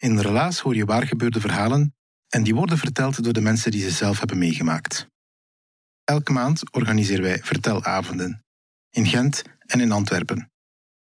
In 0.00 0.18
Relaas 0.18 0.60
hoor 0.60 0.74
je 0.74 0.84
waar 0.84 1.06
gebeurde 1.06 1.40
verhalen 1.40 1.94
en 2.28 2.42
die 2.42 2.54
worden 2.54 2.78
verteld 2.78 3.24
door 3.24 3.32
de 3.32 3.40
mensen 3.40 3.70
die 3.70 3.82
ze 3.82 3.90
zelf 3.90 4.18
hebben 4.18 4.38
meegemaakt. 4.38 5.08
Elke 6.04 6.32
maand 6.32 6.72
organiseren 6.72 7.22
wij 7.22 7.38
vertelavonden 7.38 8.44
in 8.90 9.06
Gent 9.06 9.42
en 9.66 9.80
in 9.80 9.92
Antwerpen. 9.92 10.50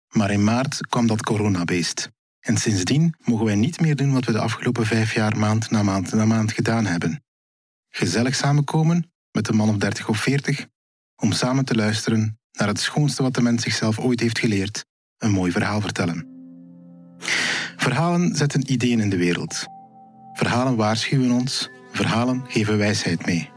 Maar 0.10 0.32
in 0.32 0.44
maart 0.44 0.88
kwam 0.88 1.08
dat 1.08 1.22
coronabeest. 1.22 2.10
En 2.40 2.58
sindsdien 2.58 3.16
mogen 3.24 3.46
wij 3.46 3.56
niet 3.56 3.80
meer 3.80 3.96
doen 3.96 4.14
wat 4.14 4.26
we 4.26 4.32
de 4.32 4.40
afgelopen 4.40 4.86
vijf 4.86 5.14
jaar 5.14 5.38
maand 5.38 5.72
na 5.72 5.84
maand 5.84 6.14
na 6.14 6.26
maand 6.26 6.52
gedaan 6.52 6.86
hebben. 6.86 7.24
Gezellig 7.90 8.36
samenkomen 8.36 9.12
met 9.32 9.48
een 9.48 9.56
man 9.56 9.70
of 9.70 9.78
dertig 9.78 10.10
of 10.10 10.18
veertig 10.18 10.68
om 11.16 11.32
samen 11.32 11.66
te 11.66 11.76
luisteren 11.76 12.40
naar 12.52 12.68
het 12.68 12.80
schoonste 12.80 13.24
wat 13.24 13.34
de 13.34 13.42
mens 13.42 13.64
zichzelf 13.64 14.00
ooit 14.00 14.20
heeft 14.20 14.40
geleerd, 14.40 14.86
een 15.18 15.32
mooi 15.32 15.52
verhaal 15.52 15.82
vertellen. 15.82 16.35
Verhalen 17.78 18.36
zetten 18.36 18.72
ideeën 18.72 19.00
in 19.00 19.10
de 19.10 19.18
wereld. 19.18 19.66
Verhalen 20.34 20.76
waarschuwen 20.76 21.32
ons, 21.32 21.70
verhalen 21.92 22.44
geven 22.48 22.78
wijsheid 22.78 23.26
mee. 23.26 23.50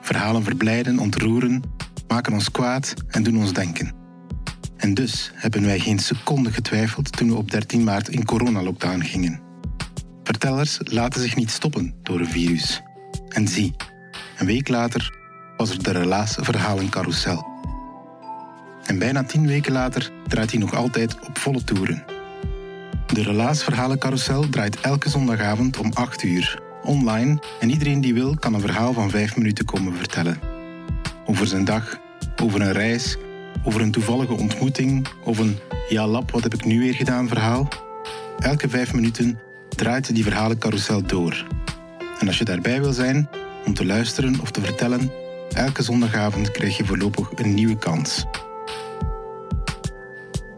Verhalen 0.00 0.42
verblijden, 0.42 0.98
ontroeren, 0.98 1.62
maken 2.08 2.32
ons 2.32 2.50
kwaad 2.50 2.94
en 3.08 3.22
doen 3.22 3.36
ons 3.36 3.52
denken. 3.52 3.92
En 4.76 4.94
dus 4.94 5.30
hebben 5.34 5.64
wij 5.64 5.78
geen 5.78 5.98
seconde 5.98 6.52
getwijfeld 6.52 7.16
toen 7.16 7.28
we 7.28 7.36
op 7.36 7.50
13 7.50 7.84
maart 7.84 8.08
in 8.08 8.24
coronalockdown 8.24 9.00
gingen. 9.00 9.40
Vertellers 10.22 10.78
laten 10.82 11.20
zich 11.20 11.36
niet 11.36 11.50
stoppen 11.50 11.94
door 12.02 12.20
een 12.20 12.30
virus. 12.30 12.82
En 13.28 13.48
zie, 13.48 13.74
een 14.38 14.46
week 14.46 14.68
later 14.68 15.14
was 15.56 15.70
er 15.70 15.82
de 15.82 15.90
Relaas 15.90 16.36
Verhalencarousel. 16.40 17.46
En 18.84 18.98
bijna 18.98 19.24
tien 19.24 19.46
weken 19.46 19.72
later 19.72 20.10
draait 20.26 20.50
hij 20.50 20.60
nog 20.60 20.74
altijd 20.74 21.20
op 21.20 21.38
volle 21.38 21.64
toeren. 21.64 22.15
De 23.12 23.22
Relaas 23.22 23.62
Verhalencarousel 23.62 24.48
draait 24.48 24.80
elke 24.80 25.08
zondagavond 25.08 25.78
om 25.78 25.90
8 25.94 26.22
uur, 26.22 26.62
online 26.82 27.38
en 27.60 27.70
iedereen 27.70 28.00
die 28.00 28.14
wil 28.14 28.36
kan 28.36 28.54
een 28.54 28.60
verhaal 28.60 28.92
van 28.92 29.10
5 29.10 29.36
minuten 29.36 29.64
komen 29.64 29.96
vertellen. 29.96 30.38
Over 31.26 31.46
zijn 31.46 31.64
dag, 31.64 31.98
over 32.42 32.60
een 32.60 32.72
reis, 32.72 33.16
over 33.64 33.80
een 33.80 33.90
toevallige 33.90 34.32
ontmoeting 34.32 35.06
of 35.24 35.38
een 35.38 35.58
ja 35.88 36.06
lap 36.06 36.30
wat 36.30 36.42
heb 36.42 36.54
ik 36.54 36.64
nu 36.64 36.78
weer 36.80 36.94
gedaan 36.94 37.28
verhaal. 37.28 37.68
Elke 38.38 38.68
5 38.68 38.94
minuten 38.94 39.38
draait 39.68 40.14
die 40.14 40.24
verhalencarousel 40.24 41.02
door. 41.02 41.46
En 42.18 42.26
als 42.26 42.38
je 42.38 42.44
daarbij 42.44 42.80
wil 42.80 42.92
zijn, 42.92 43.28
om 43.66 43.74
te 43.74 43.86
luisteren 43.86 44.40
of 44.40 44.50
te 44.50 44.60
vertellen, 44.60 45.10
elke 45.54 45.82
zondagavond 45.82 46.50
krijg 46.50 46.76
je 46.76 46.84
voorlopig 46.84 47.30
een 47.34 47.54
nieuwe 47.54 47.78
kans. 47.78 48.26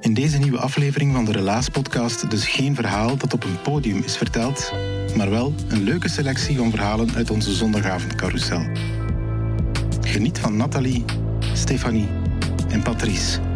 In 0.09 0.15
deze 0.15 0.39
nieuwe 0.39 0.59
aflevering 0.59 1.13
van 1.13 1.25
de 1.25 1.33
Relaas-podcast 1.33 2.31
dus 2.31 2.47
geen 2.47 2.75
verhaal 2.75 3.17
dat 3.17 3.33
op 3.33 3.45
een 3.45 3.61
podium 3.63 4.03
is 4.03 4.17
verteld, 4.17 4.73
maar 5.17 5.31
wel 5.31 5.55
een 5.69 5.83
leuke 5.83 6.09
selectie 6.09 6.57
van 6.57 6.71
verhalen 6.71 7.15
uit 7.15 7.31
onze 7.31 7.55
zondagavondcarousel. 7.55 8.67
Geniet 10.01 10.39
van 10.39 10.57
Nathalie, 10.57 11.05
Stefanie 11.53 12.09
en 12.69 12.83
Patrice. 12.83 13.48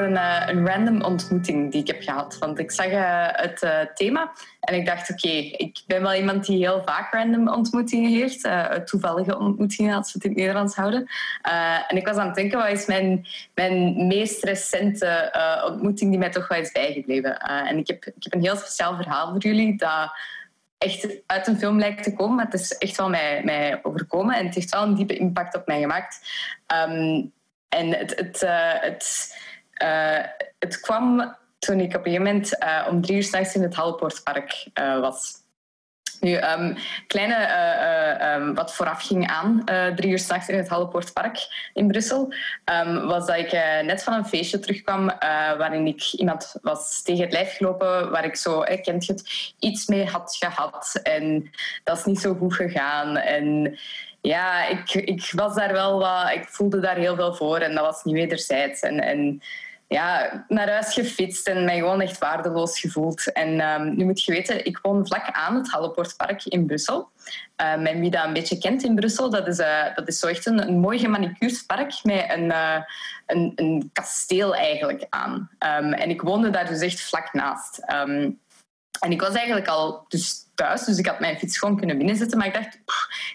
Een, 0.00 0.16
eh, 0.16 0.42
een 0.46 0.66
random 0.66 1.02
ontmoeting 1.02 1.72
die 1.72 1.80
ik 1.80 1.86
heb 1.86 2.02
gehad. 2.02 2.38
Want 2.38 2.58
ik 2.58 2.70
zag 2.70 2.86
eh, 2.86 3.28
het 3.30 3.62
eh, 3.62 3.80
thema 3.94 4.32
en 4.60 4.74
ik 4.74 4.86
dacht, 4.86 5.10
oké, 5.10 5.28
ik 5.28 5.82
ben 5.86 6.02
wel 6.02 6.14
iemand 6.14 6.46
die 6.46 6.58
heel 6.58 6.82
vaak 6.84 7.12
random 7.12 7.48
ontmoetingen 7.48 8.10
heeft. 8.10 8.48
toevallige 8.84 9.38
ontmoetingen, 9.38 9.96
als 9.96 10.12
we 10.12 10.12
het 10.14 10.24
in 10.24 10.30
het 10.30 10.38
Nederlands 10.38 10.74
houden. 10.74 11.06
En 11.88 11.96
ik 11.96 12.06
was 12.06 12.16
aan 12.16 12.26
het 12.26 12.34
denken, 12.34 12.58
wat 12.58 12.68
is 12.68 12.86
mijn, 12.86 13.26
mijn 13.54 14.06
meest 14.06 14.44
recente 14.44 15.32
ontmoeting 15.66 16.10
die 16.10 16.18
mij 16.18 16.30
toch 16.30 16.48
wel 16.48 16.58
is 16.58 16.72
bijgebleven? 16.72 17.38
En 17.38 17.78
ik 17.78 17.86
heb, 17.86 18.04
ik 18.04 18.22
heb 18.22 18.34
een 18.34 18.42
heel 18.42 18.56
speciaal 18.56 18.96
verhaal 18.96 19.30
voor 19.30 19.40
jullie 19.40 19.76
dat 19.76 20.10
echt 20.78 21.08
uit 21.26 21.46
een 21.46 21.58
film 21.58 21.78
lijkt 21.78 22.02
te 22.02 22.14
komen, 22.14 22.34
maar 22.34 22.44
het 22.44 22.60
is 22.60 22.78
echt 22.78 22.96
wel 22.96 23.08
mij, 23.08 23.42
mij 23.44 23.80
overkomen 23.82 24.36
en 24.36 24.46
het 24.46 24.54
heeft 24.54 24.70
wel 24.70 24.82
een 24.82 24.94
diepe 24.94 25.16
impact 25.16 25.56
op 25.56 25.66
mij 25.66 25.80
gemaakt. 25.80 26.20
Ehm, 26.66 27.22
en 27.68 27.90
het, 27.90 28.14
het, 28.16 28.40
het, 28.80 29.36
eh, 29.74 30.24
het 30.58 30.80
kwam 30.80 31.36
toen 31.58 31.80
ik 31.80 31.96
op 31.96 32.06
een 32.06 32.12
moment 32.12 32.58
eh, 32.58 32.86
om 32.90 33.02
drie 33.02 33.16
uur 33.16 33.22
s'nachts 33.22 33.54
in 33.54 33.62
het 33.62 33.74
Hallepoortpark 33.74 34.66
eh, 34.72 35.00
was. 35.00 35.42
Nu, 36.20 36.34
ehm, 36.34 36.74
kleine 37.06 37.34
eh, 37.34 37.72
eh, 37.80 38.34
ehm, 38.34 38.54
wat 38.54 38.74
vooraf 38.74 39.06
ging 39.06 39.28
aan, 39.28 39.64
drie 39.94 40.10
uur 40.10 40.18
s'nachts 40.18 40.48
in 40.48 40.56
het 40.56 40.68
Hallepoortpark 40.68 41.70
in 41.72 41.86
Brussel, 41.86 42.32
ehm, 42.64 43.06
was 43.06 43.26
dat 43.26 43.36
ik 43.36 43.52
net 43.84 44.02
van 44.02 44.12
een 44.14 44.26
feestje 44.26 44.58
terugkwam 44.58 45.06
waarin 45.58 45.86
ik 45.86 46.12
iemand 46.12 46.54
was 46.62 47.02
tegen 47.02 47.24
het 47.24 47.32
lijf 47.32 47.56
gelopen, 47.56 48.10
waar 48.10 48.24
ik 48.24 48.36
zo, 48.36 48.62
eh, 48.62 48.82
kent 48.82 49.06
het, 49.06 49.52
iets 49.58 49.86
mee 49.86 50.06
had 50.06 50.36
gehad. 50.38 51.00
En 51.02 51.50
dat 51.84 51.98
is 51.98 52.04
niet 52.04 52.20
zo 52.20 52.34
goed 52.34 52.54
gegaan. 52.54 53.16
En 53.16 53.78
ja, 54.26 54.66
ik, 54.66 54.94
ik 54.94 55.30
was 55.34 55.54
daar 55.54 55.72
wel 55.72 55.98
wat, 55.98 56.30
ik 56.30 56.48
voelde 56.48 56.80
daar 56.80 56.96
heel 56.96 57.14
veel 57.14 57.34
voor 57.34 57.58
en 57.58 57.74
dat 57.74 57.84
was 57.84 58.04
niet 58.04 58.14
wederzijds. 58.14 58.80
En, 58.80 59.00
en 59.00 59.42
ja, 59.88 60.44
naar 60.48 60.70
huis 60.70 60.94
gefietst 60.94 61.48
en 61.48 61.64
mij 61.64 61.78
gewoon 61.78 62.00
echt 62.00 62.18
waardeloos 62.18 62.80
gevoeld. 62.80 63.32
En 63.32 63.60
ehm, 63.60 63.96
nu 63.96 64.04
moet 64.04 64.24
je 64.24 64.32
weten, 64.32 64.64
ik 64.64 64.78
woon 64.82 65.06
vlak 65.06 65.28
aan 65.32 65.54
het 65.54 65.70
Hallepoortpark 65.70 66.44
in 66.44 66.66
Brussel. 66.66 67.10
Um, 67.56 67.86
en 67.86 68.00
wie 68.00 68.10
dat 68.10 68.24
een 68.24 68.32
beetje 68.32 68.58
kent 68.58 68.82
in 68.82 68.94
Brussel, 68.94 69.30
dat 69.30 69.46
is, 69.46 69.58
eh, 69.58 69.94
dat 69.94 70.08
is 70.08 70.18
zo 70.18 70.26
echt 70.26 70.46
een, 70.46 70.68
een 70.68 70.78
mooi 70.78 70.98
gemanicuurd 70.98 71.66
park 71.66 71.92
met 72.02 72.24
een, 72.28 72.50
eh, 72.50 72.82
een, 73.26 73.52
een 73.54 73.90
kasteel 73.92 74.54
eigenlijk 74.54 75.06
aan. 75.08 75.50
Ehm, 75.58 75.92
en 75.92 76.10
ik 76.10 76.22
woonde 76.22 76.50
daar 76.50 76.68
dus 76.68 76.80
echt 76.80 77.00
vlak 77.00 77.32
naast. 77.32 77.78
Ehm, 77.78 78.30
en 79.04 79.12
ik 79.12 79.20
was 79.20 79.34
eigenlijk 79.34 79.68
al 79.68 80.04
dus 80.08 80.46
thuis, 80.54 80.84
dus 80.84 80.98
ik 80.98 81.06
had 81.06 81.20
mijn 81.20 81.38
fiets 81.38 81.58
gewoon 81.58 81.76
kunnen 81.76 81.96
binnenzetten. 81.96 82.38
Maar 82.38 82.46
ik 82.46 82.54
dacht, 82.54 82.74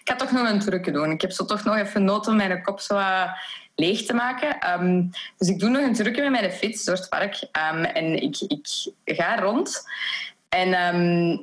ga 0.04 0.16
toch 0.16 0.30
nog 0.30 0.48
een 0.48 0.60
trucje 0.60 0.92
doen. 0.92 1.10
Ik 1.10 1.20
heb 1.20 1.30
zo 1.30 1.44
toch 1.44 1.64
nog 1.64 1.76
even 1.76 2.04
nood 2.04 2.26
om 2.26 2.36
mijn 2.36 2.62
kop 2.62 2.80
zo 2.80 2.94
wat 2.94 3.28
leeg 3.74 4.02
te 4.02 4.14
maken. 4.14 4.58
Ehm, 4.58 5.02
dus 5.36 5.48
ik 5.48 5.58
doe 5.58 5.68
nog 5.68 5.82
een 5.82 5.94
trucje 5.94 6.30
met 6.30 6.40
mijn 6.40 6.52
fiets 6.52 6.84
door 6.84 6.94
het 6.94 7.08
park. 7.08 7.48
Ehm, 7.52 7.84
en 7.84 8.22
ik, 8.22 8.36
ik 8.40 8.66
ga 9.04 9.36
rond. 9.36 9.82
En 10.48 10.72
ehm, 10.72 11.38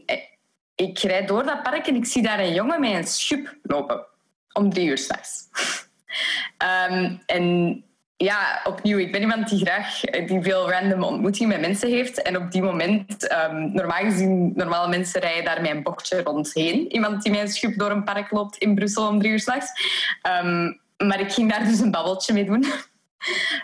ik 0.76 1.00
rijd 1.00 1.28
door 1.28 1.44
dat 1.44 1.64
park 1.64 1.88
en 1.88 1.96
ik 1.96 2.06
zie 2.06 2.22
daar 2.22 2.40
een 2.40 2.54
jongen 2.54 2.80
met 2.80 2.94
een 2.94 3.08
schub 3.08 3.56
lopen. 3.64 4.06
Om 4.54 4.74
drie 4.74 4.88
uur 4.88 4.98
s'nachts. 4.98 5.44
En 7.26 7.84
ja, 8.18 8.62
opnieuw, 8.64 8.98
ik 8.98 9.12
ben 9.12 9.22
iemand 9.22 9.50
die 9.50 9.60
graag 9.60 10.00
die 10.00 10.42
veel 10.42 10.72
random 10.72 11.04
ontmoetingen 11.04 11.50
met 11.50 11.68
mensen 11.68 11.90
heeft. 11.90 12.22
En 12.22 12.38
op 12.38 12.52
die 12.52 12.62
moment, 12.62 13.28
ehm, 13.28 13.74
normaal 13.74 14.04
gezien, 14.04 14.52
normale 14.56 14.90
mensen 14.90 15.22
rijden 15.22 15.46
daar 15.46 15.66
een 15.66 15.84
bochtje 15.84 16.22
rondheen. 16.22 16.92
Iemand 16.92 17.24
die 17.24 17.40
een 17.40 17.48
schub 17.48 17.78
door 17.78 17.92
een 17.92 18.04
park 18.04 18.32
loopt 18.32 18.58
in 18.58 18.76
Brussel 18.76 19.08
om 19.08 19.20
drie 19.20 19.32
uur 19.32 19.40
s'nachts. 19.40 19.72
Ehm 20.22 20.72
maar 20.98 21.20
ik 21.20 21.32
ging 21.32 21.52
daar 21.52 21.64
dus 21.64 21.80
een 21.80 21.92
babbeltje 21.92 22.34
mee 22.34 22.46
doen. 22.46 22.66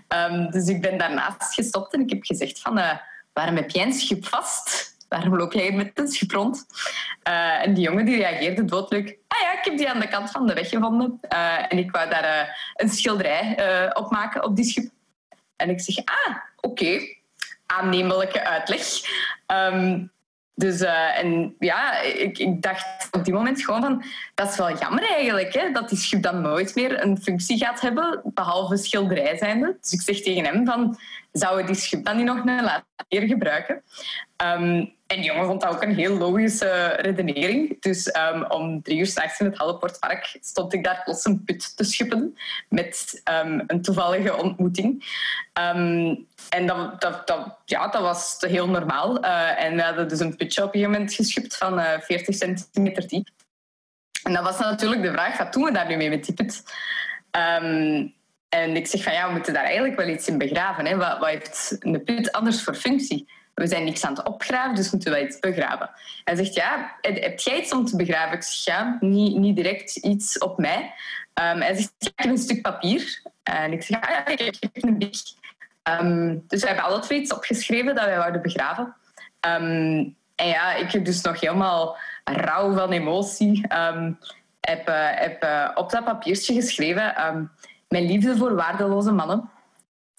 Ehm, 0.08 0.52
dus 0.52 0.68
ik 0.68 0.82
ben 0.82 0.98
daarnaast 0.98 1.54
gestopt 1.54 1.94
en 1.94 2.02
ik 2.02 2.10
heb 2.10 2.24
gezegd 2.24 2.60
van... 2.60 2.78
eh, 2.78 2.98
waarom 3.34 3.56
heb 3.56 3.70
jij 3.70 3.86
een 3.86 3.94
schip 3.94 4.26
vast? 4.26 4.93
Waarom 5.14 5.36
loop 5.38 5.54
jij 5.54 5.72
met 5.72 5.92
een 5.94 6.08
schip 6.08 6.32
rond? 6.32 6.66
Uh, 7.28 7.62
en 7.62 7.74
die 7.74 7.84
jongen 7.84 8.06
die 8.06 8.18
reageerde 8.18 8.66
doodleuk. 8.66 9.18
Ah 9.28 9.40
ja, 9.42 9.52
ik 9.52 9.66
heb 9.66 9.78
die 9.78 9.90
aan 9.90 10.00
de 10.00 10.08
kant 10.08 10.32
van 10.32 10.48
de 10.48 10.54
weg 10.54 10.70
gevonden. 10.70 11.20
Uh, 11.34 11.72
en 11.72 11.78
ik 11.78 11.92
wou 11.92 12.10
daar 12.10 12.24
uh, 12.24 12.54
een 12.76 12.90
schilderij 12.90 13.56
op 13.94 14.12
maken 14.12 14.44
op 14.44 14.56
die 14.56 14.66
schip. 14.66 14.92
En 15.56 15.70
ik 15.70 15.82
zeg, 15.82 15.96
ah, 16.06 16.36
oké. 16.60 17.00
Aannemelijke 17.66 18.44
uitleg. 18.46 18.82
Um, 19.48 20.12
dus 20.56 20.82
en 20.82 21.56
ja, 21.60 22.00
ik, 22.02 22.38
ik, 22.38 22.62
dacht 22.62 23.08
op 23.12 23.24
die 23.24 23.34
moment 23.34 23.64
gewoon 23.64 23.82
van... 23.82 24.04
Dat 24.36 24.50
is 24.50 24.58
wel 24.58 24.78
jammer 24.78 25.04
eigenlijk, 25.04 25.54
hè, 25.54 25.72
dat 25.72 25.90
die 25.90 25.98
schip 25.98 26.22
dan 26.22 26.42
nooit 26.42 26.76
meer 26.76 27.04
een 27.04 27.22
functie 27.22 27.58
gaat 27.58 27.82
hebben, 27.82 28.22
behalve 28.24 28.78
schilderij 28.78 29.38
zijnde. 29.38 29.78
Dus 29.82 29.92
ik 29.92 30.02
zeg 30.02 30.22
tegen 30.22 30.46
hem 30.46 30.66
van... 30.66 30.98
Zouden 31.34 31.66
die 31.66 31.76
schip 31.76 32.06
dan 32.06 32.16
niet 32.18 32.26
nog 32.26 32.46
een 32.46 32.64
later 32.64 33.28
gebruiken? 33.28 33.84
Um, 34.44 34.94
en 35.08 35.22
die 35.22 35.26
jongen 35.26 35.46
vond 35.46 35.62
dat 35.62 35.74
ook 35.74 35.84
een 35.84 35.96
heel 35.96 36.18
logische 36.18 36.98
redenering. 37.00 37.82
Dus 37.82 38.16
um, 38.16 38.46
om 38.46 38.82
drie 38.82 38.98
uur 38.98 39.06
s'nachts 39.06 39.40
in 39.40 39.46
het 39.46 39.58
Halleportpark 39.58 40.38
stond 40.42 40.74
ik 40.74 40.84
daar 40.84 41.02
plots 41.04 41.26
een 41.26 41.44
put 41.44 41.78
te 41.78 41.84
schippen 41.84 42.38
met 42.70 43.22
um, 43.44 43.64
een 43.68 43.82
toevallige 43.82 44.36
ontmoeting. 44.36 45.06
En 46.50 46.66
dat, 47.00 47.62
ja, 47.66 48.02
was 48.02 48.38
heel 48.40 48.70
normaal. 48.70 49.26
Uh, 49.26 49.64
en 49.64 49.76
we 49.76 49.82
hadden 49.82 50.08
dus 50.08 50.20
een 50.20 50.36
putje 50.36 50.62
op 50.64 50.68
een 50.68 50.74
gegeven 50.74 50.92
moment 50.92 51.14
geschipt 51.14 51.58
van 51.58 51.80
uh, 51.80 52.00
40 52.00 52.36
centimeter 52.36 53.08
diep. 53.08 53.28
En 54.24 54.34
dat 54.34 54.44
was 54.44 54.60
natuurlijk 54.60 55.02
de 55.02 55.12
vraag, 55.12 55.38
wat 55.38 55.54
doen 55.54 55.64
we 55.64 55.72
daar 55.72 55.88
nu 55.88 55.96
mee 55.96 56.10
met 56.10 56.26
die 56.26 56.34
put? 56.34 56.64
En 58.54 58.76
ik 58.76 58.88
zeg 58.88 59.04
van 59.04 59.14
ja, 59.14 59.28
we 59.28 59.34
moeten 59.34 59.54
daar 59.54 59.64
eigenlijk 59.64 59.96
wel 59.96 60.08
iets 60.08 60.28
in 60.28 60.38
begraven. 60.38 60.86
Hè. 60.86 60.96
Wat, 60.96 61.18
wat 61.20 61.30
heeft 61.30 61.76
een 61.80 62.04
put 62.04 62.32
anders 62.32 62.64
voor 62.64 62.76
functie? 62.76 63.28
we 63.54 63.68
zijn 63.68 63.84
niks 63.84 64.06
aan 64.06 64.14
het 64.14 64.28
opgraven, 64.28 64.76
dus 64.76 64.92
moeten 64.92 65.12
wij 65.12 65.26
iets 65.26 65.40
begraven. 65.40 65.90
Hij 66.24 66.36
zegt, 66.36 66.54
ja, 66.54 66.98
heb 67.02 67.40
jij 67.40 67.60
iets 67.60 67.74
om 67.74 67.86
te 67.86 67.96
begraven? 67.96 68.36
Ik 68.36 68.44
zeg, 68.44 68.76
ja, 68.76 68.98
niet, 69.00 69.38
niet 69.38 69.56
direct 69.56 69.96
iets 69.96 70.38
op 70.38 70.58
mij. 70.58 70.94
Um, 71.34 71.62
hij 71.62 71.76
zegt, 71.76 71.94
ik 72.00 72.12
heb 72.16 72.30
een 72.30 72.38
stuk 72.38 72.62
papier. 72.62 73.22
En 73.44 73.72
ik 73.72 73.84
zeg, 73.84 74.02
ah, 74.02 74.10
ja, 74.10 74.28
ik 74.28 74.56
heb 74.60 74.84
een 74.84 74.98
bik. 74.98 75.22
Um, 75.84 76.44
dus 76.48 76.62
we 76.62 76.68
hebben 76.68 76.86
alle 76.86 77.00
twee 77.00 77.20
iets 77.20 77.34
opgeschreven 77.34 77.96
dat 77.96 78.06
wij 78.06 78.18
wouden 78.18 78.42
begraven. 78.42 78.96
Um, 79.48 80.16
en 80.36 80.48
ja, 80.48 80.74
ik 80.74 80.92
heb 80.92 81.06
dus 81.06 81.22
nog 81.22 81.40
helemaal 81.40 81.98
rauw 82.24 82.74
van 82.74 82.92
emotie. 82.92 83.66
heb, 84.60 84.90
uh, 84.90 85.10
heb 85.10 85.44
uh, 85.44 85.70
op 85.76 85.92
dat 85.92 86.06
papiertje 86.06 86.54
geschreven, 86.54 87.16
mijn 87.94 88.06
liefde 88.06 88.38
voor 88.38 88.56
waardeloze 88.56 89.12
mannen. 89.12 89.50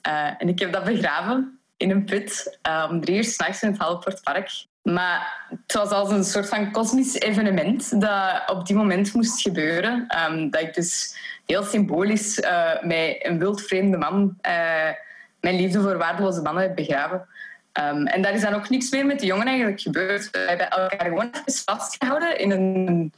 Uh, 0.09 0.31
en 0.39 0.49
ik 0.49 0.59
heb 0.59 0.73
dat 0.73 0.85
begraven 0.85 1.59
in 1.77 1.91
een 1.91 2.05
put 2.05 2.59
uh, 2.69 2.87
om 2.91 3.01
drie 3.01 3.17
uur 3.17 3.25
s'nachts 3.25 3.63
in 3.63 3.71
het 3.71 3.79
Halleportpark. 3.79 4.67
Maar 4.83 5.47
het 5.49 5.73
was 5.73 5.91
als 5.91 6.11
een 6.11 6.25
soort 6.25 6.49
van 6.49 6.73
kosmisch 6.73 7.15
evenement 7.21 8.01
dat 8.01 8.43
op 8.47 8.67
die 8.67 8.77
moment 8.77 9.15
moest 9.15 9.41
gebeuren. 9.41 10.07
Um, 10.29 10.51
dat 10.51 10.61
ik 10.61 10.75
dus 10.75 11.17
heel 11.47 11.63
symbolisch 11.63 12.39
uh, 12.39 12.83
met 12.83 13.17
een 13.19 13.39
wildvreemde 13.39 13.97
man 13.97 14.39
mijn 15.41 15.57
liefde 15.57 15.81
voor 15.81 15.99
waardeloze 15.99 16.43
mannen 16.43 16.63
heb 16.63 16.75
begraven. 16.75 17.27
Um, 17.81 18.07
en 18.07 18.23
daar 18.23 18.35
is 18.35 18.43
dan 18.43 18.55
ook 18.55 18.69
niks 18.69 18.91
meer 18.91 19.07
met 19.07 19.21
de 19.21 19.27
jongen 19.27 19.47
eigenlijk 19.47 19.81
gebeurd. 19.81 20.31
We 20.31 20.39
hebben 20.39 20.71
elkaar 20.71 21.09
gewoon 21.09 21.31
vastgehouden 21.45 22.39
in 22.39 22.51
een 22.51 23.13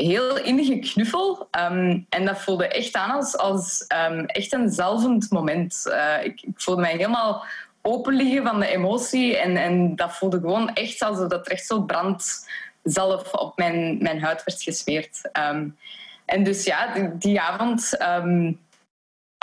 heel 0.00 0.38
innige 0.38 0.78
knuffel. 0.78 1.48
Um, 1.70 2.06
en 2.08 2.24
dat 2.24 2.40
voelde 2.40 2.68
echt 2.68 2.94
aan 2.94 3.10
als, 3.10 3.36
als 3.36 3.84
um, 4.10 4.26
echt 4.26 4.52
een 4.52 4.70
zalvend 4.70 5.30
moment. 5.30 5.82
Uh, 5.86 6.24
ik, 6.24 6.42
voelde 6.54 6.80
mij 6.80 6.90
helemaal 6.90 7.44
open 7.82 8.14
liggen 8.14 8.42
van 8.42 8.60
de 8.60 8.66
emotie. 8.66 9.36
En, 9.36 9.56
en 9.56 9.96
dat 9.96 10.12
voelde 10.12 10.40
gewoon 10.40 10.72
echt 10.72 11.02
alsof 11.02 11.28
dat 11.28 11.46
er 11.46 11.52
echt 11.52 11.66
zo 11.66 11.82
brand 11.82 12.48
zelf 12.82 13.32
op 13.32 13.56
mijn, 13.56 13.98
mijn 14.02 14.22
huid 14.22 14.44
werd 14.44 14.62
gesmeerd. 14.62 15.20
Um, 15.52 15.76
en 16.24 16.44
dus 16.44 16.64
ja, 16.64 17.08
die, 17.18 17.40
avond 17.40 17.96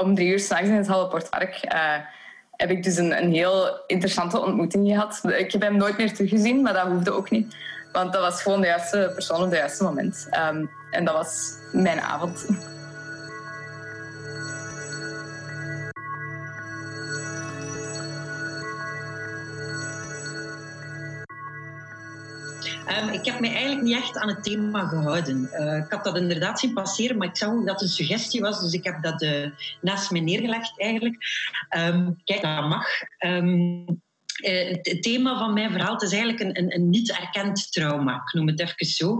om 0.01 0.15
drie 0.15 0.27
uur 0.27 0.39
s'nachts 0.39 0.67
in 0.67 0.75
het 0.75 0.87
Halleportpark 0.87 1.73
uh, 1.73 1.95
heb 2.51 2.69
ik 2.69 2.83
dus 2.83 2.97
een, 2.97 3.23
een 3.23 3.33
heel 3.33 3.79
interessante 3.87 4.39
ontmoeting 4.39 4.87
gehad. 4.87 5.21
Ik 5.23 5.51
heb 5.51 5.61
hem 5.61 5.77
nooit 5.77 5.97
meer 5.97 6.13
teruggezien, 6.13 6.61
maar 6.61 6.73
dat 6.73 6.87
hoefde 6.87 7.11
ook 7.11 7.29
niet. 7.29 7.55
Want 7.97 8.13
dat 8.13 8.21
was 8.21 8.41
gewoon 8.41 8.61
de 8.61 8.67
juiste 8.67 9.11
persoon 9.13 9.37
op 9.37 9.49
het 9.49 9.59
juiste 9.59 9.83
moment. 9.83 10.27
Um, 10.51 10.69
en 10.91 11.05
dat 11.05 11.13
was 11.13 11.53
mijn 11.71 11.99
avond. 11.99 12.45
Um, 22.89 23.09
ik 23.09 23.25
heb 23.25 23.39
mij 23.39 23.51
eigenlijk 23.51 23.81
niet 23.81 23.95
echt 23.95 24.17
aan 24.17 24.27
het 24.27 24.43
thema 24.43 24.87
gehouden. 24.87 25.49
Uh, 25.53 25.77
ik 25.77 25.91
had 25.91 26.03
dat 26.03 26.17
inderdaad 26.17 26.59
zien 26.59 26.73
passeren, 26.73 27.17
maar 27.17 27.27
ik 27.27 27.37
zag 27.37 27.49
dat 27.49 27.65
het 27.67 27.81
een 27.81 27.87
suggestie 27.87 28.41
was, 28.41 28.61
dus 28.61 28.73
ik 28.73 28.83
heb 28.83 29.03
dat 29.03 29.21
uh, 29.21 29.49
naast 29.81 30.11
me 30.11 30.19
neergelegd 30.19 30.79
eigenlijk. 30.79 31.17
Um, 31.77 32.21
kijk, 32.23 32.41
dat 32.41 32.67
mag. 32.67 32.85
Um, 33.19 34.05
uh, 34.45 34.69
het 34.81 35.01
thema 35.01 35.37
van 35.37 35.53
mijn 35.53 35.71
verhaal 35.71 36.01
is 36.01 36.11
eigenlijk 36.11 36.41
een, 36.41 36.57
een, 36.57 36.75
een, 36.75 36.89
niet 36.89 37.11
erkend 37.11 37.71
trauma. 37.71 38.15
Ik 38.15 38.33
noem 38.33 38.47
het 38.47 38.59
even 38.59 38.85
zo. 38.85 39.17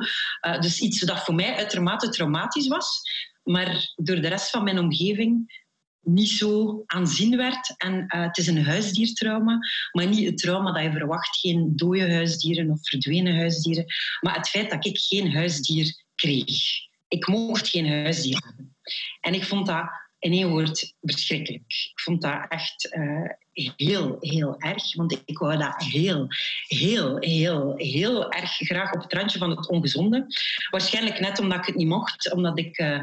dus 0.60 0.80
iets 0.80 1.00
dat 1.00 1.24
voor 1.24 1.36
mij 1.36 1.56
uitermate 1.56 2.10
traumatisch 2.10 2.68
was, 2.68 3.02
maar 3.44 3.94
door 3.96 4.22
de 4.22 4.28
rest 4.28 4.50
van 4.50 4.64
mijn 4.64 4.80
omgeving 4.80 5.66
niet 6.08 6.30
zo 6.30 6.84
aanzien 6.86 7.38
werd. 7.38 7.74
En 7.78 7.94
uh, 7.94 8.22
het 8.22 8.38
is 8.38 8.48
een 8.48 8.66
huisdiertrauma, 8.66 9.60
maar 9.92 10.08
niet 10.08 10.26
het 10.26 10.38
trauma 10.38 10.72
dat 10.72 10.84
je 10.84 10.92
verwacht. 10.92 11.40
Geen 11.40 11.72
dode 11.76 12.14
huisdieren 12.14 12.70
of 12.70 12.88
verdwenen 12.88 13.36
huisdieren. 13.36 13.86
Maar 14.22 14.36
het 14.36 14.50
feit 14.50 14.70
dat 14.70 14.86
ik 14.86 14.98
geen 15.00 15.34
huisdier 15.34 16.04
kreeg. 16.16 16.62
Ik 17.08 17.28
mocht 17.28 17.68
geen 17.68 17.88
huisdier 17.88 18.44
hebben. 18.46 18.76
En 19.22 19.34
ik 19.34 19.44
vond 19.44 19.66
dat 19.66 19.90
in 20.20 20.32
één 20.32 20.50
woord 20.50 20.94
verschrikkelijk. 21.02 21.64
Ik 21.68 22.00
vond 22.00 22.22
dat 22.22 22.46
echt 22.50 22.96
uh, 22.96 23.30
heel, 23.76 24.18
heel 24.20 24.60
erg. 24.60 24.96
Want 24.96 25.22
ik 25.26 25.38
wou 25.38 25.58
dat 25.58 25.84
heel, 25.84 26.28
heel, 26.68 27.18
heel, 27.20 27.74
heel 27.76 28.32
erg 28.32 28.52
graag 28.52 28.94
op 28.94 29.02
het 29.02 29.14
randje 29.14 29.40
van 29.40 29.50
het 29.50 29.70
ongezonde. 29.70 30.26
Waarschijnlijk 30.70 31.20
net 31.20 31.40
omdat 31.40 31.60
ik 31.60 31.66
het 31.66 31.76
niet 31.76 31.88
mocht, 31.88 32.32
omdat 32.32 32.60
ik 32.60 32.78
uh, 32.80 33.00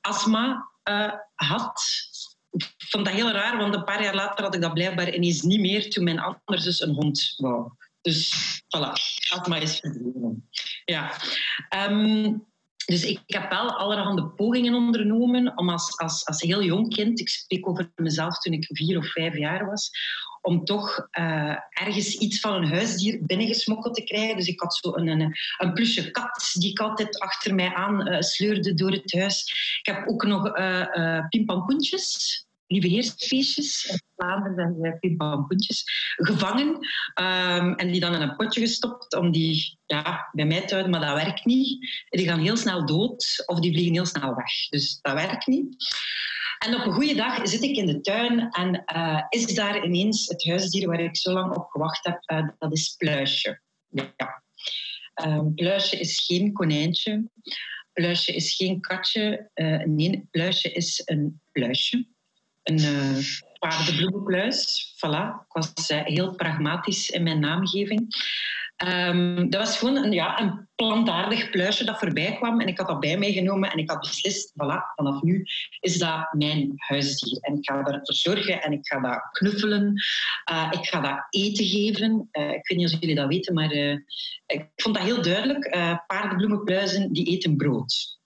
astma 0.00 0.70
uh, 0.84 1.12
had 1.34 2.08
ik 2.50 2.74
vond 2.78 3.04
dat 3.04 3.14
heel 3.14 3.30
raar, 3.30 3.56
want 3.56 3.74
een 3.74 3.84
paar 3.84 4.02
jaar 4.02 4.14
later 4.14 4.44
had 4.44 4.54
ik 4.54 4.60
dat 4.60 4.74
blijkbaar 4.74 5.14
ineens 5.14 5.42
niet 5.42 5.60
meer 5.60 5.90
toen 5.90 6.04
mijn 6.04 6.20
andere 6.20 6.60
zus 6.60 6.80
een 6.80 6.94
hond 6.94 7.34
wou. 7.36 7.70
Dus 8.00 8.34
voilà, 8.62 8.92
astma 9.30 9.56
is 9.56 9.78
verdwenen. 9.78 10.48
Ja. 10.84 11.12
Um, 11.88 12.46
dus 12.90 13.04
ik, 13.04 13.20
heb 13.26 13.50
wel 13.50 13.76
allerhande 13.76 14.26
pogingen 14.26 14.74
ondernomen 14.74 15.58
om 15.58 15.70
als, 15.70 15.98
als, 15.98 16.26
als 16.26 16.40
heel 16.40 16.62
jong 16.62 16.94
kind, 16.94 17.20
ik 17.20 17.28
spreek 17.28 17.68
over 17.68 17.92
mezelf 17.94 18.38
toen 18.38 18.52
ik 18.52 18.68
vier 18.72 18.98
of 18.98 19.06
vijf 19.06 19.36
jaar 19.36 19.66
was, 19.66 19.90
om 20.40 20.64
toch 20.64 21.08
uh, 21.18 21.56
ergens 21.68 22.14
iets 22.14 22.40
van 22.40 22.54
een 22.54 22.68
huisdier 22.68 23.18
binnengesmokkeld 23.26 23.94
te 23.94 24.04
krijgen. 24.04 24.36
Dus 24.36 24.46
ik 24.46 24.60
had 24.60 24.74
zo 24.74 24.94
een, 24.94 25.08
een, 25.08 25.36
een 25.58 25.72
plusje 25.72 26.10
kat 26.10 26.50
die 26.52 26.70
ik 26.70 26.78
altijd 26.78 27.18
achter 27.18 27.54
mij 27.54 27.74
aan 27.74 28.08
uh, 28.08 28.20
sleurde 28.20 28.74
door 28.74 28.90
het 28.90 29.12
huis. 29.12 29.52
Ik 29.82 29.94
heb 29.94 30.08
ook 30.08 30.24
nog 30.24 30.58
uh, 30.58 31.28
pimpampoentjes 31.28 32.44
lieveheersfeestjes 32.70 33.84
in 33.84 34.00
Vlaanderen 34.16 34.76
zijn 34.80 34.98
pimpampoentjes 34.98 35.84
gevangen 36.16 36.68
um, 36.68 37.74
en 37.74 37.90
die 37.90 38.00
dan 38.00 38.14
in 38.14 38.20
een 38.20 38.36
potje 38.36 38.60
gestopt 38.60 39.16
om 39.16 39.30
die 39.30 39.78
ja, 39.86 40.28
bij 40.32 40.46
mij 40.46 40.60
te 40.60 40.74
houden, 40.74 40.90
maar 40.90 41.00
dat 41.00 41.22
werkt 41.22 41.44
niet. 41.44 42.04
Die 42.08 42.26
gaan 42.26 42.40
heel 42.40 42.56
snel 42.56 42.86
dood 42.86 43.42
of 43.46 43.60
die 43.60 43.72
vliegen 43.72 43.92
heel 43.92 44.06
snel 44.06 44.34
weg. 44.34 44.68
Dus 44.68 44.98
dat 45.00 45.12
werkt 45.12 45.46
niet. 45.46 45.76
En 46.58 46.74
op 46.74 46.86
een 46.86 46.92
goede 46.92 47.14
dag 47.14 47.48
zit 47.48 47.62
ik 47.62 47.76
in 47.76 47.86
de 47.86 48.00
tuin 48.00 48.50
en 48.50 48.82
uh, 48.96 49.22
is 49.28 49.54
daar 49.54 49.84
ineens 49.84 50.26
het 50.26 50.46
huisdier 50.46 50.88
waar 50.88 51.00
ik 51.00 51.16
zo 51.16 51.32
lang 51.32 51.56
op 51.56 51.70
gewacht 51.70 52.04
heb. 52.04 52.22
Uh, 52.26 52.48
dat 52.58 52.72
is 52.72 52.94
Pluisje. 52.98 53.60
Ja. 53.88 54.42
Um, 55.24 55.54
Pluisje 55.54 55.96
is 55.96 56.24
geen 56.26 56.52
konijntje. 56.52 57.30
Pluisje 57.92 58.32
is 58.32 58.54
geen 58.54 58.80
katje. 58.80 59.50
Uh, 59.54 59.84
nee, 59.84 60.28
Pluisje 60.30 60.72
is 60.72 61.02
een 61.04 61.40
pluisje 61.52 62.08
een 62.70 63.16
uh, 63.16 63.24
paardenbloemenpluis. 63.58 64.92
Voilà, 64.96 65.44
ik 65.46 65.52
was 65.52 65.90
uh, 65.90 66.04
heel 66.04 66.34
pragmatisch 66.34 67.10
in 67.10 67.22
mijn 67.22 67.40
naamgeving. 67.40 68.06
Um, 68.88 69.50
dat 69.50 69.60
was 69.60 69.78
gewoon 69.78 69.96
een, 69.96 70.12
ja, 70.12 70.40
een 70.40 70.68
plantaardig 70.74 71.50
pluisje 71.50 71.84
dat 71.84 71.98
voorbij 71.98 72.36
kwam 72.36 72.60
en 72.60 72.66
ik 72.66 72.78
had 72.78 72.86
dat 72.86 73.00
bij 73.00 73.18
mij 73.18 73.32
genomen 73.32 73.70
en 73.70 73.78
ik 73.78 73.90
had 73.90 74.00
beslist, 74.00 74.52
voilà, 74.52 74.94
vanaf 74.94 75.22
nu 75.22 75.44
is 75.80 75.98
dat 75.98 76.32
mijn 76.32 76.72
huisdier. 76.76 77.38
En 77.40 77.54
ik 77.54 77.68
ga 77.68 77.76
ervoor 77.76 78.00
zorgen 78.02 78.62
en 78.62 78.72
ik 78.72 78.86
ga 78.86 79.00
dat 79.00 79.28
knuffelen. 79.30 80.02
Uh, 80.52 80.68
ik 80.70 80.86
ga 80.86 81.00
dat 81.00 81.26
eten 81.30 81.64
geven. 81.64 82.28
Ik 82.32 82.68
weet 82.68 82.78
niet 82.78 82.92
of 82.92 83.00
jullie 83.00 83.14
dat 83.14 83.28
weten, 83.28 83.54
maar 83.54 83.72
ik 84.46 84.68
vond 84.76 84.94
dat 84.94 85.04
heel 85.04 85.22
duidelijk. 85.22 85.68
paardenbloemenpluizen 86.06 87.12
die 87.12 87.26
eten 87.26 87.56
brood. 87.56 88.19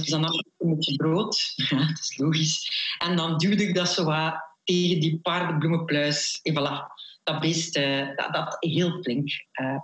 Dus 0.00 0.08
dan 0.08 0.24
had 0.24 0.34
ik 0.34 0.46
een 0.58 0.74
beetje 0.74 0.96
brood. 0.96 1.52
Ja, 1.70 1.78
dat 1.78 1.98
is 1.98 2.16
logisch. 2.16 2.70
En 2.98 3.16
dan 3.16 3.38
duwde 3.38 3.68
ik 3.68 3.74
dat 3.74 3.88
zo 3.88 4.04
wat 4.04 4.34
tegen 4.64 5.00
die 5.00 5.18
paardenbloemenpluis. 5.22 6.40
En 6.42 6.52
voilà, 6.52 6.94
dat 7.22 7.40
beest 7.40 7.76
uh, 7.76 8.16
dat, 8.16 8.32
dat 8.32 8.56
heel 8.58 9.02
flink. 9.02 9.28
Uh, 9.60 9.76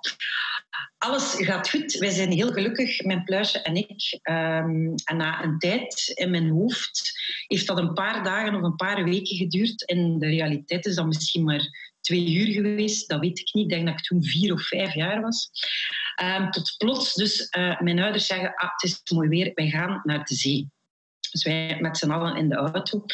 alles 0.98 1.34
gaat 1.36 1.70
goed. 1.70 1.92
Wij 1.92 2.10
zijn 2.10 2.30
heel 2.30 2.52
gelukkig, 2.52 3.04
mijn 3.04 3.24
pluisje 3.24 3.62
en 3.62 3.74
ik. 3.74 4.18
Um, 4.22 4.94
en 5.04 5.16
na 5.16 5.44
een 5.44 5.58
tijd 5.58 6.12
in 6.14 6.30
mijn 6.30 6.48
hoofd 6.48 7.12
heeft 7.46 7.66
dat 7.66 7.78
een 7.78 7.92
paar 7.92 8.24
dagen 8.24 8.54
of 8.54 8.62
een 8.62 8.76
paar 8.76 9.04
weken 9.04 9.36
geduurd. 9.36 9.82
In 9.82 10.18
de 10.18 10.26
realiteit 10.26 10.86
is 10.86 10.94
dat 10.94 11.06
misschien 11.06 11.44
maar 11.44 11.81
twee 12.02 12.32
uur 12.32 12.52
geweest. 12.52 13.08
Dat 13.08 13.20
weet 13.20 13.38
ik 13.38 13.48
niet. 13.52 13.64
Ik 13.64 13.70
denk 13.70 13.86
dat 13.86 13.98
ik 13.98 14.04
toen 14.04 14.22
vier 14.22 14.52
of 14.52 14.62
vijf 14.62 14.94
jaar 14.94 15.20
was. 15.20 15.50
Um, 16.22 16.50
tot 16.50 16.74
plots 16.78 17.14
dus 17.14 17.48
uh, 17.58 17.80
mijn 17.80 17.98
ouders 17.98 18.26
zeggen, 18.26 18.54
ah, 18.54 18.70
het 18.70 18.82
is 18.82 19.00
mooi 19.12 19.28
weer, 19.28 19.50
wij 19.54 19.68
gaan 19.68 20.00
naar 20.04 20.24
de 20.24 20.34
zee. 20.34 20.70
Dus 21.30 21.44
wij 21.44 21.78
met 21.80 21.98
z'n 21.98 22.10
allen 22.10 22.36
in 22.36 22.48
de 22.48 22.54
auto. 22.54 23.04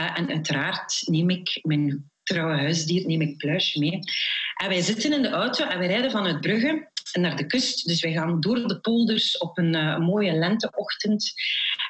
Uh, 0.00 0.18
en 0.18 0.28
uiteraard 0.28 1.02
neem 1.04 1.30
ik 1.30 1.58
mijn 1.62 2.10
trouwe 2.22 2.56
huisdier, 2.56 3.06
neem 3.06 3.20
ik 3.20 3.36
Pluisje 3.36 3.78
mee. 3.78 3.98
En 4.54 4.68
wij 4.68 4.80
zitten 4.80 5.12
in 5.12 5.22
de 5.22 5.30
auto 5.30 5.64
en 5.64 5.78
we 5.78 5.86
rijden 5.86 6.10
vanuit 6.10 6.40
Brugge 6.40 6.90
naar 7.12 7.36
de 7.36 7.46
kust. 7.46 7.86
Dus 7.86 8.00
wij 8.00 8.12
gaan 8.12 8.40
door 8.40 8.68
de 8.68 8.80
polders 8.80 9.38
op 9.38 9.58
een 9.58 9.74
uh, 9.74 9.98
mooie 9.98 10.32
lenteochtend. 10.32 11.32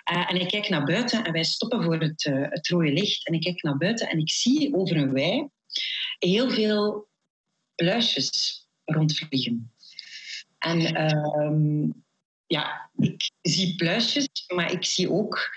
En 0.05 0.41
ik 0.41 0.49
kijk 0.49 0.69
naar 0.69 0.85
buiten 0.85 1.25
en 1.25 1.33
wij 1.33 1.45
stoppen 1.45 1.83
voor 1.83 2.01
het, 2.01 2.25
uh, 2.25 2.47
het 2.49 2.69
rode 2.69 2.93
licht. 2.93 3.27
En 3.27 3.35
ik 3.35 3.41
kijk 3.41 3.63
naar 3.63 3.77
buiten 3.77 4.09
en 4.09 4.19
ik 4.19 4.31
zie 4.31 4.75
over 4.75 4.97
een 4.97 5.13
wei 5.13 5.49
heel 6.19 6.51
veel 6.51 7.09
pluisjes 7.75 8.67
rondvliegen. 8.85 9.73
En 10.59 10.95
ehm, 10.95 11.91
ja, 12.47 12.91
ik 12.97 13.31
zie 13.41 13.75
pluisjes, 13.75 14.29
maar 14.55 14.73
ik 14.73 14.85
zie 14.85 15.11
ook 15.11 15.57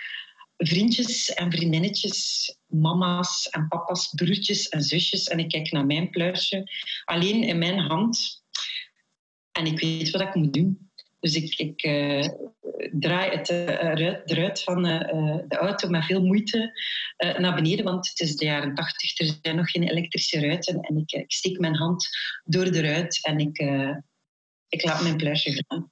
vriendjes 0.58 1.34
en 1.34 1.51
vriendinnetjes, 1.51 2.50
mama's 2.68 3.50
en 3.50 3.68
papa's, 3.68 4.10
broertjes 4.15 4.70
en 4.70 4.82
zusjes. 4.82 5.27
En 5.27 5.39
ik 5.39 5.50
kijk 5.50 5.72
naar 5.72 5.86
mijn 5.86 6.10
pluisje, 6.10 6.72
alleen 7.06 7.44
in 7.44 7.58
mijn 7.58 7.80
hand. 7.80 8.44
En 9.51 9.65
ik 9.65 9.80
weet 9.80 10.10
wat 10.10 10.22
ik 10.22 10.36
moet 10.36 10.53
doen. 10.53 10.91
Dus 11.20 11.36
ik, 11.36 11.56
ik 11.56 11.84
uh, 11.84 12.27
draai 12.92 13.30
het 13.38 13.50
uh, 13.50 14.22
eruit 14.26 14.64
van 14.64 14.86
uh, 14.88 15.00
de 15.48 15.58
auto 15.58 15.90
met 15.90 16.06
veel 16.06 16.22
moeite 16.22 16.72
naar 17.38 17.56
beneden, 17.56 17.86
want 17.86 18.10
het 18.10 18.20
is 18.20 18.36
de 18.36 18.46
jaren 18.46 18.76
tachtig, 18.76 19.20
er 19.20 19.38
zijn 19.42 19.56
nog 19.56 19.72
geen 19.72 19.84
elektrische 19.84 20.40
ruiten. 20.40 20.80
En 20.80 20.98
ik, 20.98 21.12
ik 21.12 21.32
steek 21.32 21.60
mijn 21.60 21.76
hand 21.76 22.08
door 22.44 22.72
de 22.72 22.82
ruit 22.82 23.20
en 23.26 23.40
ik, 23.40 23.58
ik 24.68 24.84
laat 24.84 25.02
mijn 25.02 25.18
pluisje 25.18 25.64
gaan. 25.68 25.92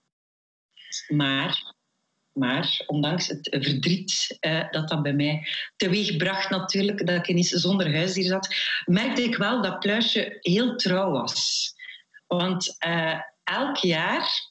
Maar 1.08 1.78
maar 2.34 2.84
ondanks 2.86 3.28
het 3.28 3.58
verdriet 3.62 4.38
dat 4.72 4.90
dat 4.90 5.02
bij 5.02 5.14
mij 5.14 5.48
teweeg 5.76 6.16
bracht 6.16 6.50
natuurlijk, 6.50 7.08
dat 7.08 7.16
ik 7.16 7.28
ineens 7.28 7.50
zonder 7.50 7.94
huisdier 7.94 8.24
zat, 8.24 8.56
merkte 8.86 9.24
ik 9.24 9.36
wel 9.36 9.62
dat 9.62 9.80
Pluisje 9.80 10.38
heel 10.40 10.76
trouw 10.76 11.12
was. 11.12 11.74
Want 12.28 12.78
elk 13.44 13.78
jaar 13.78 14.49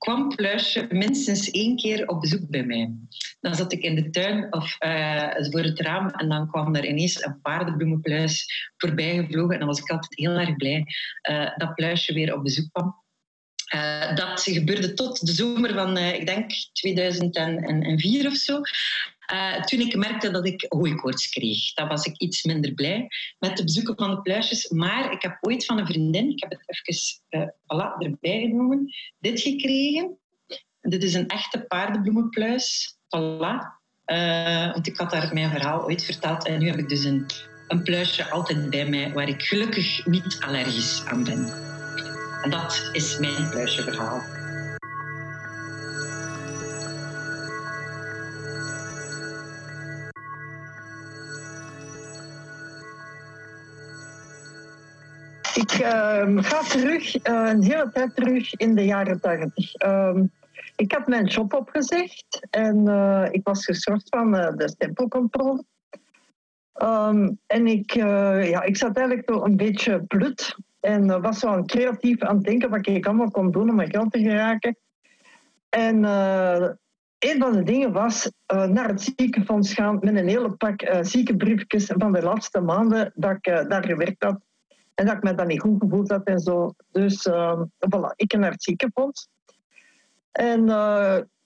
kwam 0.00 0.28
Pluisje 0.28 0.86
minstens 0.90 1.50
één 1.50 1.76
keer 1.76 2.08
op 2.08 2.20
bezoek 2.20 2.48
bij 2.48 2.64
mij. 2.64 2.92
Dan 3.40 3.54
zat 3.54 3.72
ik 3.72 3.82
in 3.82 3.94
de 3.94 4.10
tuin 4.10 4.52
of 4.52 4.76
uh, 4.84 5.30
voor 5.50 5.62
het 5.62 5.80
raam 5.80 6.08
en 6.08 6.28
dan 6.28 6.48
kwam 6.48 6.74
er 6.74 6.86
ineens 6.86 7.24
een 7.24 7.40
paardenbloemenpluis 7.40 8.46
voorbij 8.76 9.16
gevlogen. 9.16 9.52
En 9.52 9.58
dan 9.58 9.68
was 9.68 9.80
ik 9.80 9.90
altijd 9.90 10.18
heel 10.18 10.30
erg 10.30 10.56
blij 10.56 10.84
dat 11.56 11.74
Pluisje 11.74 12.12
weer 12.12 12.34
op 12.34 12.42
bezoek 12.42 12.68
kwam. 12.72 12.98
Uh, 13.74 14.16
dat 14.16 14.42
gebeurde 14.42 14.94
tot 14.94 15.26
de 15.26 15.32
zomer 15.32 15.74
van, 15.74 15.98
ik 15.98 16.26
denk, 16.26 16.50
2004 16.72 18.26
of 18.26 18.34
zo. 18.34 18.60
Uh, 19.32 19.60
toen 19.60 19.80
ik 19.80 19.96
merkte 19.96 20.30
dat 20.30 20.46
ik 20.46 20.66
hooikoorts 20.68 21.28
kreeg. 21.28 21.72
Dan 21.72 21.88
was 21.88 22.04
ik 22.04 22.16
iets 22.16 22.44
minder 22.44 22.72
blij 22.72 23.08
met 23.38 23.56
de 23.56 23.64
bezoeken 23.64 23.96
van 23.96 24.10
de 24.10 24.22
pluisjes. 24.22 24.68
Maar 24.68 25.12
ik 25.12 25.22
heb 25.22 25.38
ooit 25.40 25.64
van 25.64 25.78
een 25.78 25.86
vriendin, 25.86 26.30
ik 26.30 26.42
heb 26.42 26.50
het 26.50 26.62
even 26.66 27.54
voilà, 27.62 27.98
erbij 27.98 28.40
genomen, 28.40 28.94
dit 29.18 29.40
gekregen. 29.40 30.18
Dit 30.80 31.02
is 31.02 31.14
een 31.14 31.26
echte 31.26 31.64
paardenbloemenpluis. 31.68 32.96
Voilà. 33.04 33.78
want 34.72 34.86
ik 34.86 34.96
had 34.96 35.10
daar 35.10 35.34
mijn 35.34 35.50
verhaal 35.50 35.84
ooit 35.84 36.04
verteld. 36.04 36.46
En 36.46 36.58
nu 36.58 36.66
heb 36.66 36.78
ik 36.78 36.88
dus 36.88 37.04
een, 37.04 37.26
een 37.68 37.82
pluisje 37.82 38.30
altijd 38.30 38.70
bij 38.70 38.88
mij 38.88 39.12
waar 39.12 39.28
ik 39.28 39.42
gelukkig 39.42 40.06
niet 40.06 40.38
allergisch 40.40 41.04
aan 41.04 41.24
ben. 41.24 41.52
En 42.42 42.50
dat 42.50 42.90
is 42.92 43.18
mijn 43.18 43.50
pluisjeverhaal. 43.50 44.39
Ik 55.60 55.78
uh, 55.80 56.42
ga 56.42 56.62
terug, 56.62 57.26
uh, 57.26 57.48
een 57.48 57.62
hele 57.62 57.90
tijd 57.92 58.14
terug 58.14 58.54
in 58.54 58.74
de 58.74 58.84
jaren 58.84 59.20
80. 59.20 59.82
Uh, 59.84 60.20
ik 60.76 60.92
had 60.92 61.06
mijn 61.06 61.26
job 61.26 61.54
opgezegd 61.54 62.46
en 62.50 62.88
uh, 62.88 63.26
ik 63.30 63.40
was 63.42 63.64
geschorst 63.64 64.08
van 64.08 64.34
uh, 64.34 64.56
de 64.56 64.68
stempelcontrole. 64.68 65.64
Um, 66.82 67.38
en 67.46 67.66
ik, 67.66 67.92
ja, 67.92 68.62
ik 68.62 68.76
zat 68.76 68.96
eigenlijk 68.96 69.26
toch 69.26 69.44
een 69.44 69.56
beetje 69.56 70.04
blut 70.06 70.56
en 70.80 71.20
was 71.20 71.38
zo 71.38 71.62
creatief 71.62 72.22
aan 72.22 72.36
het 72.36 72.44
denken 72.44 72.70
wat 72.70 72.86
ik 72.86 73.06
allemaal 73.06 73.30
kon 73.30 73.50
doen 73.50 73.70
om 73.70 73.74
mijn 73.74 73.90
geld 73.90 74.12
te 74.12 74.18
geraken. 74.18 74.76
En 75.68 76.04
een 77.18 77.38
van 77.38 77.52
de 77.52 77.62
dingen 77.62 77.92
was 77.92 78.32
naar 78.46 78.88
het 78.88 79.12
ziekenfonds 79.16 79.74
gaan 79.74 79.98
met 80.00 80.16
een 80.16 80.28
hele 80.28 80.50
pak 80.50 80.98
ziekenbriefjes 81.00 81.86
van 81.86 82.12
de 82.12 82.22
laatste 82.22 82.60
maanden 82.60 83.12
dat 83.14 83.36
ik 83.40 83.68
daar 83.68 83.84
gewerkt 83.84 84.24
had. 84.24 84.40
En 85.00 85.06
dat 85.06 85.16
ik 85.16 85.22
me 85.22 85.34
dan 85.34 85.46
niet 85.46 85.60
goed 85.60 85.80
gevoeld 85.80 86.10
had 86.10 86.24
en 86.24 86.38
zo. 86.38 86.74
Dus 86.92 87.28
voilà, 87.78 88.14
ik 88.16 88.36
naar 88.36 88.50
het 88.50 88.62
ziekenfonds. 88.62 89.28
En 90.32 90.68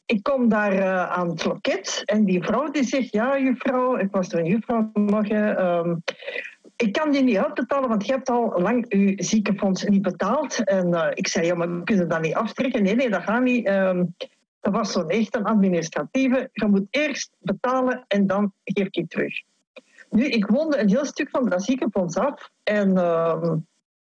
ik 0.06 0.22
kom 0.22 0.48
daar 0.48 1.06
aan 1.08 1.28
het 1.28 1.44
loket 1.44 2.02
en 2.04 2.24
die 2.24 2.42
vrouw 2.42 2.70
die 2.70 2.84
zegt, 2.84 3.12
ja 3.12 3.38
juffrouw, 3.38 3.96
ik 3.96 4.10
was 4.10 4.32
er 4.32 4.38
een 4.38 4.46
juffrouw 4.46 4.90
nog, 4.92 5.28
um, 5.30 6.02
ik 6.76 6.92
kan 6.92 7.10
die 7.10 7.22
niet 7.22 7.36
uitbetalen, 7.36 7.88
want 7.88 8.06
je 8.06 8.12
hebt 8.12 8.30
al 8.30 8.60
lang 8.60 8.84
je 8.88 9.14
ziekenfonds 9.16 9.84
niet 9.84 10.02
betaald. 10.02 10.64
En 10.64 10.88
uh, 10.88 11.06
ik 11.14 11.28
zei, 11.28 11.46
ja, 11.46 11.54
maar 11.54 11.76
we 11.76 11.84
kunnen 11.84 12.08
dat 12.08 12.20
niet 12.20 12.34
aftrekken. 12.34 12.82
Nee, 12.82 12.94
nee, 12.94 13.10
dat 13.10 13.22
gaat 13.22 13.42
niet. 13.42 13.68
Um, 13.68 14.14
dat 14.60 14.72
was 14.72 14.92
zo'n 14.92 15.08
echt 15.08 15.36
een 15.36 15.44
administratieve. 15.44 16.48
Je 16.52 16.66
moet 16.66 16.86
eerst 16.90 17.30
betalen 17.38 18.04
en 18.08 18.26
dan 18.26 18.52
geef 18.64 18.86
ik 18.86 18.94
het 18.94 19.10
terug. 19.10 19.42
Nu, 20.14 20.24
ik 20.24 20.46
woonde 20.46 20.78
een 20.78 20.88
heel 20.88 21.04
stuk 21.04 21.30
van 21.30 21.48
dat 21.48 21.64
ziekenfonds 21.64 22.16
af. 22.16 22.50
En 22.62 22.88
uh, 22.90 23.52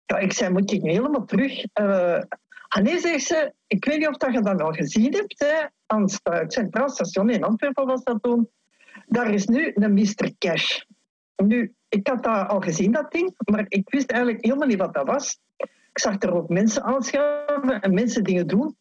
ja, 0.06 0.18
ik 0.18 0.34
zei, 0.34 0.52
moet 0.52 0.72
ik 0.72 0.82
nu 0.82 0.92
helemaal 0.92 1.26
terug? 1.26 1.66
Uh, 1.82 2.22
nee, 2.82 3.00
zegt 3.00 3.24
ze, 3.24 3.54
ik 3.68 3.86
weet 3.86 3.98
niet 3.98 4.08
of 4.08 4.18
dat 4.18 4.34
je 4.34 4.42
dat 4.42 4.62
al 4.62 4.72
gezien 4.72 5.14
hebt. 5.14 5.40
Hè, 5.40 5.66
aan 5.86 6.02
het 6.02 6.54
Centraal 6.54 6.90
Station 6.90 7.30
in 7.30 7.44
Antwerpen 7.44 7.86
was 7.86 8.04
dat 8.04 8.24
toen. 8.24 8.50
Daar 9.06 9.34
is 9.34 9.46
nu 9.46 9.72
een 9.76 9.94
Mr. 9.94 10.32
Cash. 10.38 10.82
Nu, 11.36 11.74
ik 11.90 12.08
had 12.08 12.24
dat 12.24 12.48
al 12.48 12.60
gezien, 12.60 12.92
dat 12.92 13.12
ding, 13.12 13.34
maar 13.38 13.66
ik 13.68 13.90
wist 13.90 14.12
eigenlijk 14.12 14.46
helemaal 14.46 14.68
niet 14.68 14.80
wat 14.80 14.94
dat 14.94 15.08
was. 15.08 15.40
Ik 15.58 16.00
zag 16.00 16.22
er 16.22 16.34
ook 16.34 16.50
mensen 16.50 16.84
aanschuiven 16.84 17.82
en 17.82 17.94
mensen 17.94 18.24
dingen 18.24 18.48
doen. 18.48 18.78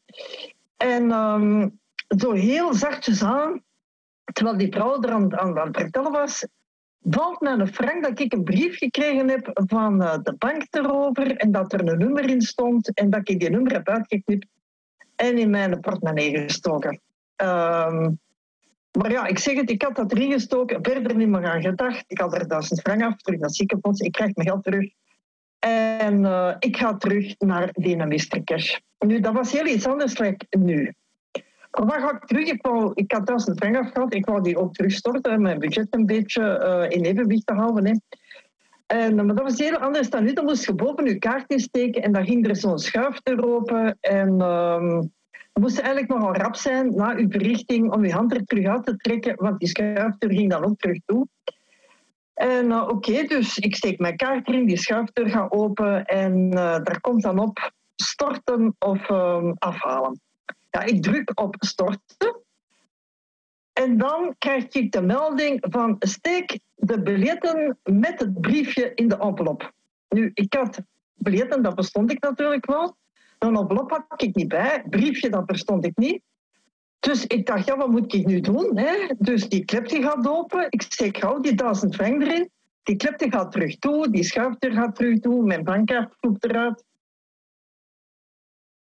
En 0.77 1.11
um, 1.11 1.79
zo 2.19 2.33
heel 2.33 2.75
zachtjes 2.75 3.23
aan, 3.23 3.63
terwijl 4.33 4.57
die 4.57 4.73
vrouw 4.73 5.03
er 5.03 5.11
aan, 5.11 5.39
aan, 5.39 5.59
aan 5.59 5.67
het 5.67 5.77
vertellen 5.77 6.13
was, 6.13 6.47
valt 7.03 7.41
mij 7.41 7.53
een 7.53 7.75
frank 7.75 8.03
dat 8.03 8.21
ik 8.21 8.33
een 8.33 8.45
brief 8.45 8.77
gekregen 8.77 9.29
heb 9.29 9.51
van 9.53 10.03
uh, 10.03 10.19
de 10.23 10.35
bank 10.39 10.67
erover 10.71 11.37
en 11.37 11.53
dat 11.53 11.73
er 11.73 11.89
een 11.89 11.99
nummer 11.99 12.29
in 12.29 12.43
stond 12.43 12.95
en 12.95 13.11
dat 13.11 13.29
ik 13.29 13.41
die 13.41 13.51
nummer 13.51 13.73
heb 13.73 13.89
uitgeknipt 13.89 14.47
en 15.17 15.39
in 15.39 15.51
mijn 15.51 15.81
portemonnee 15.81 16.39
gestoken. 16.39 17.01
Um, 17.37 18.19
maar 18.99 19.11
ja, 19.11 19.27
ik 19.27 19.39
zeg 19.39 19.55
het, 19.55 19.71
ik 19.71 19.83
had 19.83 19.97
dat 19.97 20.13
erin 20.13 20.33
gestoken, 20.33 20.79
verder 20.83 21.17
niet 21.17 21.29
meer 21.29 21.47
aan 21.47 21.63
gedacht. 21.63 22.05
Ik 22.07 22.19
had 22.19 22.35
er 22.35 22.49
duizend 22.49 22.81
frank 22.81 23.03
af, 23.03 23.17
terug 23.17 23.41
naar 23.41 23.51
ziekenfonds, 23.51 24.01
ik 24.01 24.13
krijg 24.13 24.35
mijn 24.35 24.49
geld 24.49 24.65
terug. 24.65 24.91
En 25.59 26.21
uh, 26.21 26.55
ik 26.59 26.77
ga 26.77 26.97
terug 26.97 27.35
naar 27.39 27.69
Dynamister 27.73 28.45
Cash. 28.45 28.79
Nu, 28.99 29.21
dat 29.21 29.33
was 29.33 29.53
heel 29.53 29.67
iets 29.67 29.87
anders 29.87 30.15
dan 30.15 30.37
nu. 30.51 30.95
Maar 31.71 32.01
ga 32.01 32.13
ik 32.13 32.25
terug? 32.25 32.49
Ik, 32.49 32.63
wou, 32.63 32.91
ik 32.95 33.13
had 33.13 33.27
duizend 33.27 33.59
frank 33.59 33.77
afgehaald, 33.77 34.15
ik 34.15 34.27
wou 34.27 34.43
die 34.43 34.59
ook 34.59 34.75
terugstorten, 34.75 35.43
mijn 35.43 35.59
budget 35.59 35.87
een 35.91 36.07
beetje 36.07 36.43
uh, 36.43 36.97
in 36.99 37.05
evenwicht 37.05 37.47
te 37.47 37.55
houden. 37.55 37.87
Hè. 37.87 37.95
En, 38.87 39.15
maar 39.15 39.27
dat 39.27 39.43
was 39.43 39.59
heel 39.59 39.77
anders 39.77 40.11
dan 40.11 40.25
nu. 40.25 40.33
Dan 40.33 40.45
moest 40.45 40.67
je 40.67 40.75
boven 40.75 41.05
je 41.05 41.19
kaart 41.19 41.51
insteken 41.51 42.03
en 42.03 42.13
dan 42.13 42.27
ging 42.27 42.49
er 42.49 42.57
zo'n 42.57 42.79
schuifdeur 42.79 43.45
open. 43.45 43.99
En... 44.01 44.35
Uh, 44.39 45.01
je 45.53 45.61
moest 45.61 45.79
eigenlijk 45.79 46.13
nogal 46.13 46.35
rap 46.35 46.57
zijn 46.57 46.95
na 46.95 47.15
uw 47.15 47.29
berichting 47.29 47.93
om 47.93 48.05
je 48.05 48.13
hand 48.13 48.35
er 48.35 48.45
terug 48.45 48.67
uit 48.67 48.85
te 48.85 48.97
trekken, 48.97 49.35
want 49.37 49.59
die 49.59 49.69
schuifdeur 49.69 50.33
ging 50.33 50.51
dan 50.51 50.65
ook 50.65 50.79
terug 50.79 50.99
toe. 51.07 51.27
En 52.35 52.67
uh, 52.67 52.89
oké, 52.89 53.23
dus 53.23 53.59
ik 53.59 53.77
steek 53.77 53.99
mijn 53.99 54.17
kaart 54.17 54.49
erin, 54.49 54.67
die 54.67 54.77
schuifdeur 54.77 55.29
gaat 55.29 55.53
open 55.53 56.05
en 56.05 56.47
uh, 56.47 56.53
daar 56.55 57.01
komt 57.01 57.23
dan 57.23 57.39
op 57.39 57.73
storten 57.97 58.77
of 58.79 59.09
uh, 59.09 59.53
afhalen. 59.59 60.21
Ja, 60.71 60.83
ik 60.83 61.03
druk 61.03 61.41
op 61.41 61.57
storten. 61.59 62.43
En 63.73 63.99
dan 63.99 64.35
krijg 64.39 64.69
ik 64.69 64.93
de 64.93 65.03
melding 65.03 65.67
van 65.71 65.97
steek 65.99 66.59
de 66.75 67.03
biljetten 67.03 67.79
met 67.83 68.21
het 68.21 68.41
briefje 68.41 68.95
in 68.95 69.09
de 69.09 69.17
envelop. 69.17 69.73
Nu, 70.09 70.31
ik 70.35 70.55
had 70.55 70.81
biljetten, 71.15 71.63
dat 71.63 71.75
bestond 71.75 72.11
ik 72.11 72.21
natuurlijk 72.21 72.67
wel. 72.67 72.97
Een 73.39 73.57
envelop 73.57 73.91
had 73.91 74.23
ik 74.23 74.35
niet 74.35 74.49
bij. 74.49 74.85
Briefje, 74.91 75.31
dat 75.31 75.43
verstond 75.47 75.85
ik 75.85 75.97
niet. 75.97 76.23
Dus 77.01 77.27
ik 77.27 77.47
dacht, 77.47 77.67
ja, 77.67 77.77
wat 77.77 77.91
moet 77.91 78.15
ik 78.15 78.27
nu 78.27 78.41
doen? 78.41 78.79
Hè? 78.79 79.15
Dus 79.19 79.49
die 79.49 79.65
klep 79.65 79.89
die 79.89 80.03
gaat 80.03 80.29
open. 80.29 80.67
Ik 80.71 80.83
steek 80.83 81.17
gauw 81.17 81.41
die 81.41 81.55
duizend 81.55 81.95
frank 81.95 82.23
erin. 82.23 82.51
Die 82.83 82.97
klep 82.97 83.19
die 83.19 83.31
gaat 83.31 83.53
terug 83.53 83.79
toe. 83.79 84.11
Die 84.11 84.25
schuifdeur 84.25 84.73
gaat 84.73 84.95
terug 84.95 85.21
toe. 85.21 85.45
Mijn 85.45 85.65
bankkaart 85.65 86.15
vloept 86.21 86.45
eruit. 86.45 86.85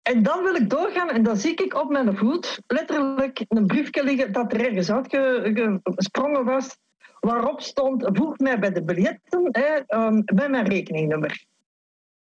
En 0.03 0.23
dan 0.23 0.43
wil 0.43 0.55
ik 0.55 0.69
doorgaan 0.69 1.09
en 1.09 1.23
dan 1.23 1.37
zie 1.37 1.55
ik 1.55 1.81
op 1.81 1.89
mijn 1.89 2.17
voet 2.17 2.59
letterlijk 2.67 3.45
een 3.47 3.65
briefje 3.65 4.03
liggen 4.03 4.31
dat 4.31 4.53
er 4.53 4.65
ergens 4.65 4.91
uitgesprongen 4.91 6.45
was. 6.45 6.77
Waarop 7.19 7.61
stond, 7.61 8.09
voeg 8.13 8.37
mij 8.37 8.59
bij 8.59 8.71
de 8.71 8.83
biljetten 8.83 9.47
hè, 9.51 9.97
um, 10.05 10.21
bij 10.25 10.49
mijn 10.49 10.67
rekeningnummer. 10.67 11.45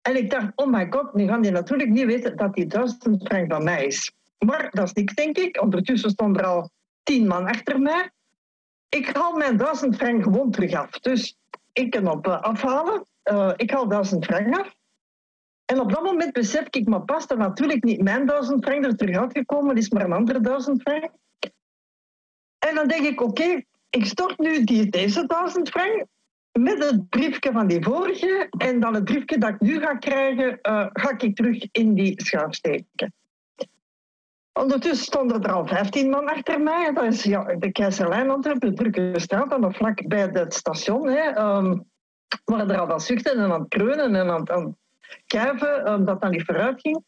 En 0.02 0.16
ik 0.16 0.30
dacht, 0.30 0.52
oh 0.56 0.68
my 0.68 0.88
god, 0.90 1.14
nu 1.14 1.28
gaan 1.28 1.42
die 1.42 1.52
natuurlijk 1.52 1.90
niet 1.90 2.06
weten 2.06 2.38
dat 2.38 2.54
die 2.54 2.68
duizend 2.68 3.28
frank 3.28 3.52
van 3.52 3.64
mij 3.64 3.86
is. 3.86 4.12
Maar 4.38 4.70
dat 4.72 4.86
is 4.86 4.94
niks, 4.94 5.14
denk 5.14 5.38
ik. 5.38 5.62
Ondertussen 5.62 6.10
stond 6.10 6.38
er 6.38 6.46
al 6.46 6.70
tien 7.04 7.28
man 7.28 7.46
achter 7.46 7.80
mij. 7.80 8.10
Ik 8.90 9.16
haal 9.16 9.34
mijn 9.34 9.58
duizend 9.58 9.96
frank 9.96 10.24
gewoon 10.24 10.52
terug 10.52 10.74
af. 10.74 10.90
Dus 10.90 11.38
ik 11.74 11.90
kan 11.90 12.08
op 12.08 12.28
uh, 12.28 12.42
afhalen. 12.42 13.06
Uh, 13.32 13.52
ik 13.56 13.72
haal 13.72 13.88
duizend 13.88 14.26
frank 14.26 14.58
af. 14.58 14.76
En 15.66 15.80
op 15.80 15.92
dat 15.92 16.04
moment 16.04 16.34
besef 16.34 16.68
ik, 16.70 16.88
maar 16.88 17.02
pas 17.02 17.28
er 17.28 17.38
natuurlijk 17.38 17.84
niet 17.84 18.02
mijn 18.02 18.26
duizend 18.26 18.64
frank 18.66 18.86
er 18.86 18.96
terug 18.96 19.18
uitgekomen, 19.18 19.70
het 19.70 19.84
is 19.84 19.90
maar 19.90 20.04
een 20.04 20.14
andere 20.14 20.42
duizend 20.42 20.82
frank. 20.82 21.12
En 22.60 22.76
dan 22.76 22.88
denk 22.88 23.06
ik, 23.06 23.22
oké, 23.22 23.64
ik 23.90 24.06
stort 24.06 24.38
nu 24.38 24.64
die, 24.64 24.90
deze 24.90 25.26
duizend 25.26 25.70
frank 25.70 26.06
met 26.52 26.84
het 26.84 27.10
briefje 27.10 27.52
van 27.52 27.68
die 27.68 27.84
vorige 27.84 28.48
en 28.58 28.80
dan 28.80 28.94
het 28.94 29.04
briefje 29.04 29.38
dat 29.38 29.50
ik 29.50 29.60
nu 29.60 29.80
ga 29.80 29.96
krijgen, 29.96 30.60
uh, 30.62 30.88
ga 30.94 31.18
ik 31.18 31.36
terug 31.36 31.68
in 31.72 31.94
die 31.94 32.22
schuif 32.24 32.54
steken. 32.54 33.14
Ondertussen 34.54 35.06
stonden 35.06 35.44
er 35.44 35.52
al 35.52 35.68
15 35.68 36.10
man 36.10 36.28
achter 36.28 36.62
mij. 36.62 36.92
Dat 36.94 37.04
is 37.04 37.24
ja, 37.24 37.44
de 37.44 37.72
Keizerlijn 37.72 38.30
Antwerpen, 38.30 38.70
de 38.70 38.76
drukke 38.76 39.20
straat, 39.20 39.50
dan 39.50 39.74
vlak 39.74 40.08
bij 40.08 40.30
het 40.34 40.54
station. 40.54 41.08
Hè, 41.08 41.42
um, 41.58 41.86
er 42.46 42.80
al 42.80 42.92
aan 42.92 43.00
zuchten 43.00 43.38
en 43.38 43.52
aan 43.52 43.60
het 43.60 43.70
kreunen 43.70 44.16
en 44.16 44.30
aan 44.30 44.78
kuiven, 45.28 45.92
um, 45.92 46.06
dat 46.06 46.22
dan 46.22 46.32
niet 46.32 46.46
vooruit 46.46 46.82
ging. 46.82 47.04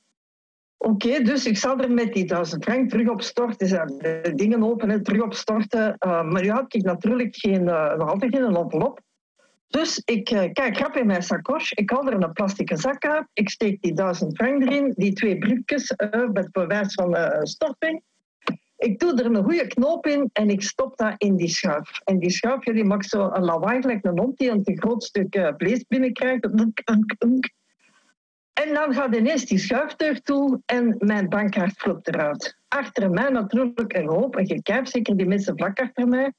Oké, 0.77 1.21
dus 1.21 1.45
ik 1.45 1.57
zal 1.57 1.79
er 1.79 1.91
met 1.91 2.13
die 2.13 2.25
duizend 2.25 2.63
frank 2.63 2.89
terug 2.89 3.09
op 3.09 3.21
storten. 3.21 3.97
De 3.97 4.31
dingen 4.35 4.63
openen, 4.63 5.03
terug 5.03 5.21
op 5.21 5.33
storten. 5.33 5.95
Uh, 5.99 6.23
maar 6.23 6.41
nu 6.41 6.49
had 6.49 6.73
ik 6.73 6.83
natuurlijk 6.83 7.35
geen, 7.35 7.61
uh, 7.61 7.95
nog 7.95 8.09
altijd 8.09 8.35
geen 8.35 8.55
envelop. 8.55 9.01
Dus 9.67 10.01
ik 10.05 10.23
kijk 10.53 10.77
grap 10.77 10.95
in 10.95 11.07
mijn 11.07 11.23
sakos. 11.23 11.71
Ik 11.71 11.89
haal 11.89 12.07
er 12.07 12.23
een 12.23 12.33
plastic 12.33 12.71
zak 12.73 13.05
uit. 13.05 13.27
Ik 13.33 13.49
steek 13.49 13.81
die 13.81 13.93
duizend 13.93 14.35
frank 14.35 14.61
erin. 14.61 14.93
Die 14.95 15.13
twee 15.13 15.37
briefjes 15.37 15.93
met 16.31 16.51
bewijs 16.51 16.93
van 16.93 17.17
storting. 17.41 18.01
Ik 18.77 18.99
doe 18.99 19.19
er 19.19 19.25
een 19.25 19.43
goede 19.43 19.67
knoop 19.67 20.07
in 20.07 20.29
en 20.33 20.49
ik 20.49 20.61
stop 20.61 20.97
dat 20.97 21.13
in 21.17 21.35
die 21.35 21.47
schuif. 21.47 21.99
En 22.03 22.19
die 22.19 22.31
schuif 22.31 22.63
die 22.63 22.83
maakt 22.83 23.09
zo 23.09 23.29
een 23.33 23.43
lawaai 23.43 23.81
gelijk 23.81 24.05
een 24.05 24.19
hond 24.19 24.37
die 24.37 24.49
een 24.49 24.63
te 24.63 24.77
groot 24.77 25.03
stuk 25.03 25.53
vlees 25.57 25.85
binnenkrijgt. 25.87 26.49
En 28.63 28.73
dan 28.73 28.93
gaat 28.93 29.15
ineens 29.15 29.45
die 29.45 29.57
schuifdeur 29.57 30.21
toe 30.21 30.61
en 30.65 30.95
mijn 30.99 31.29
bankkaart 31.29 31.73
vlopt 31.77 32.07
eruit. 32.07 32.57
Achter 32.67 33.09
mij 33.09 33.29
natuurlijk 33.29 33.93
een 33.93 34.07
hoop, 34.07 34.35
een 34.35 34.47
gekijf, 34.47 34.87
zeker 34.87 35.17
die 35.17 35.25
mensen 35.27 35.57
vlak 35.57 35.79
achter 35.79 36.07
mij. 36.07 36.33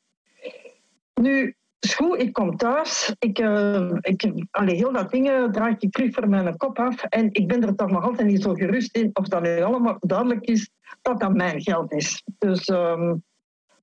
Nu, 1.15 1.55
Schoe, 1.81 2.19
ik 2.19 2.33
kom 2.33 2.57
thuis. 2.57 3.15
Ik, 3.19 3.39
uh, 3.39 3.91
ik, 4.01 4.33
allee, 4.51 4.75
heel 4.75 4.93
dat 4.93 5.11
dingen 5.11 5.53
draai 5.53 5.77
ik 5.79 5.93
terug 5.93 6.15
voor 6.15 6.29
mijn 6.29 6.57
kop 6.57 6.79
af. 6.79 7.03
En 7.03 7.29
ik 7.33 7.49
ben 7.49 7.63
er 7.63 7.75
toch 7.75 7.91
nog 7.91 8.05
altijd 8.05 8.29
niet 8.29 8.43
zo 8.43 8.55
gerust 8.55 8.97
in 8.97 9.11
of 9.13 9.29
dat 9.29 9.43
nu 9.43 9.63
allemaal 9.63 9.97
duidelijk 10.01 10.45
is 10.45 10.71
dat 11.03 11.21
dat 11.21 11.35
mijn 11.35 11.63
geld 11.63 11.93
is. 11.93 12.23
Dus 12.39 12.69
um, 12.69 13.25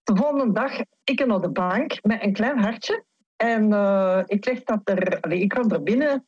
de 0.04 0.16
volgende 0.16 0.54
dag, 0.54 0.80
ik 1.04 1.26
naar 1.26 1.42
de 1.42 1.50
bank 1.50 1.98
met 2.02 2.24
een 2.24 2.34
klein 2.34 2.60
hartje. 2.60 3.04
En 3.36 3.72
uh, 3.72 4.22
ik 4.26 4.46
leg 4.46 4.64
dat 4.64 4.82
er, 4.84 5.20
allee, 5.20 5.40
ik 5.40 5.50
kom 5.50 5.72
er 5.72 5.84
binnen 5.84 6.26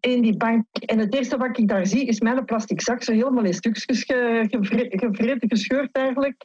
in 0.00 0.22
die 0.22 0.36
bank. 0.36 0.66
En 0.72 0.98
het 0.98 1.14
eerste 1.14 1.36
wat 1.36 1.58
ik 1.58 1.68
daar 1.68 1.86
zie 1.86 2.06
is 2.06 2.20
mijn 2.20 2.44
plastic 2.44 2.80
zak 2.80 3.02
zo 3.02 3.12
helemaal 3.12 3.44
in 3.44 3.54
stukjes 3.54 4.04
gevreten, 4.46 5.48
gescheurd 5.48 5.88
eigenlijk. 5.92 6.44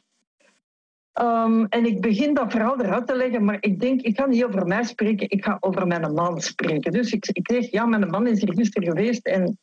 Um, 1.20 1.66
en 1.66 1.86
ik 1.86 2.00
begin 2.00 2.34
dat 2.34 2.52
verhaal 2.52 2.80
eruit 2.80 3.06
te 3.06 3.16
leggen, 3.16 3.44
maar 3.44 3.56
ik 3.60 3.80
denk, 3.80 4.00
ik 4.00 4.16
ga 4.16 4.26
niet 4.26 4.44
over 4.44 4.66
mij 4.66 4.84
spreken, 4.84 5.30
ik 5.30 5.44
ga 5.44 5.56
over 5.60 5.86
mijn 5.86 6.12
man 6.12 6.40
spreken. 6.40 6.92
Dus 6.92 7.12
ik, 7.12 7.26
ik 7.32 7.50
zeg, 7.52 7.70
ja, 7.70 7.86
mijn 7.86 8.10
man 8.10 8.26
is 8.26 8.40
hier 8.40 8.54
gisteren 8.54 8.88
geweest 8.88 9.26
en, 9.26 9.58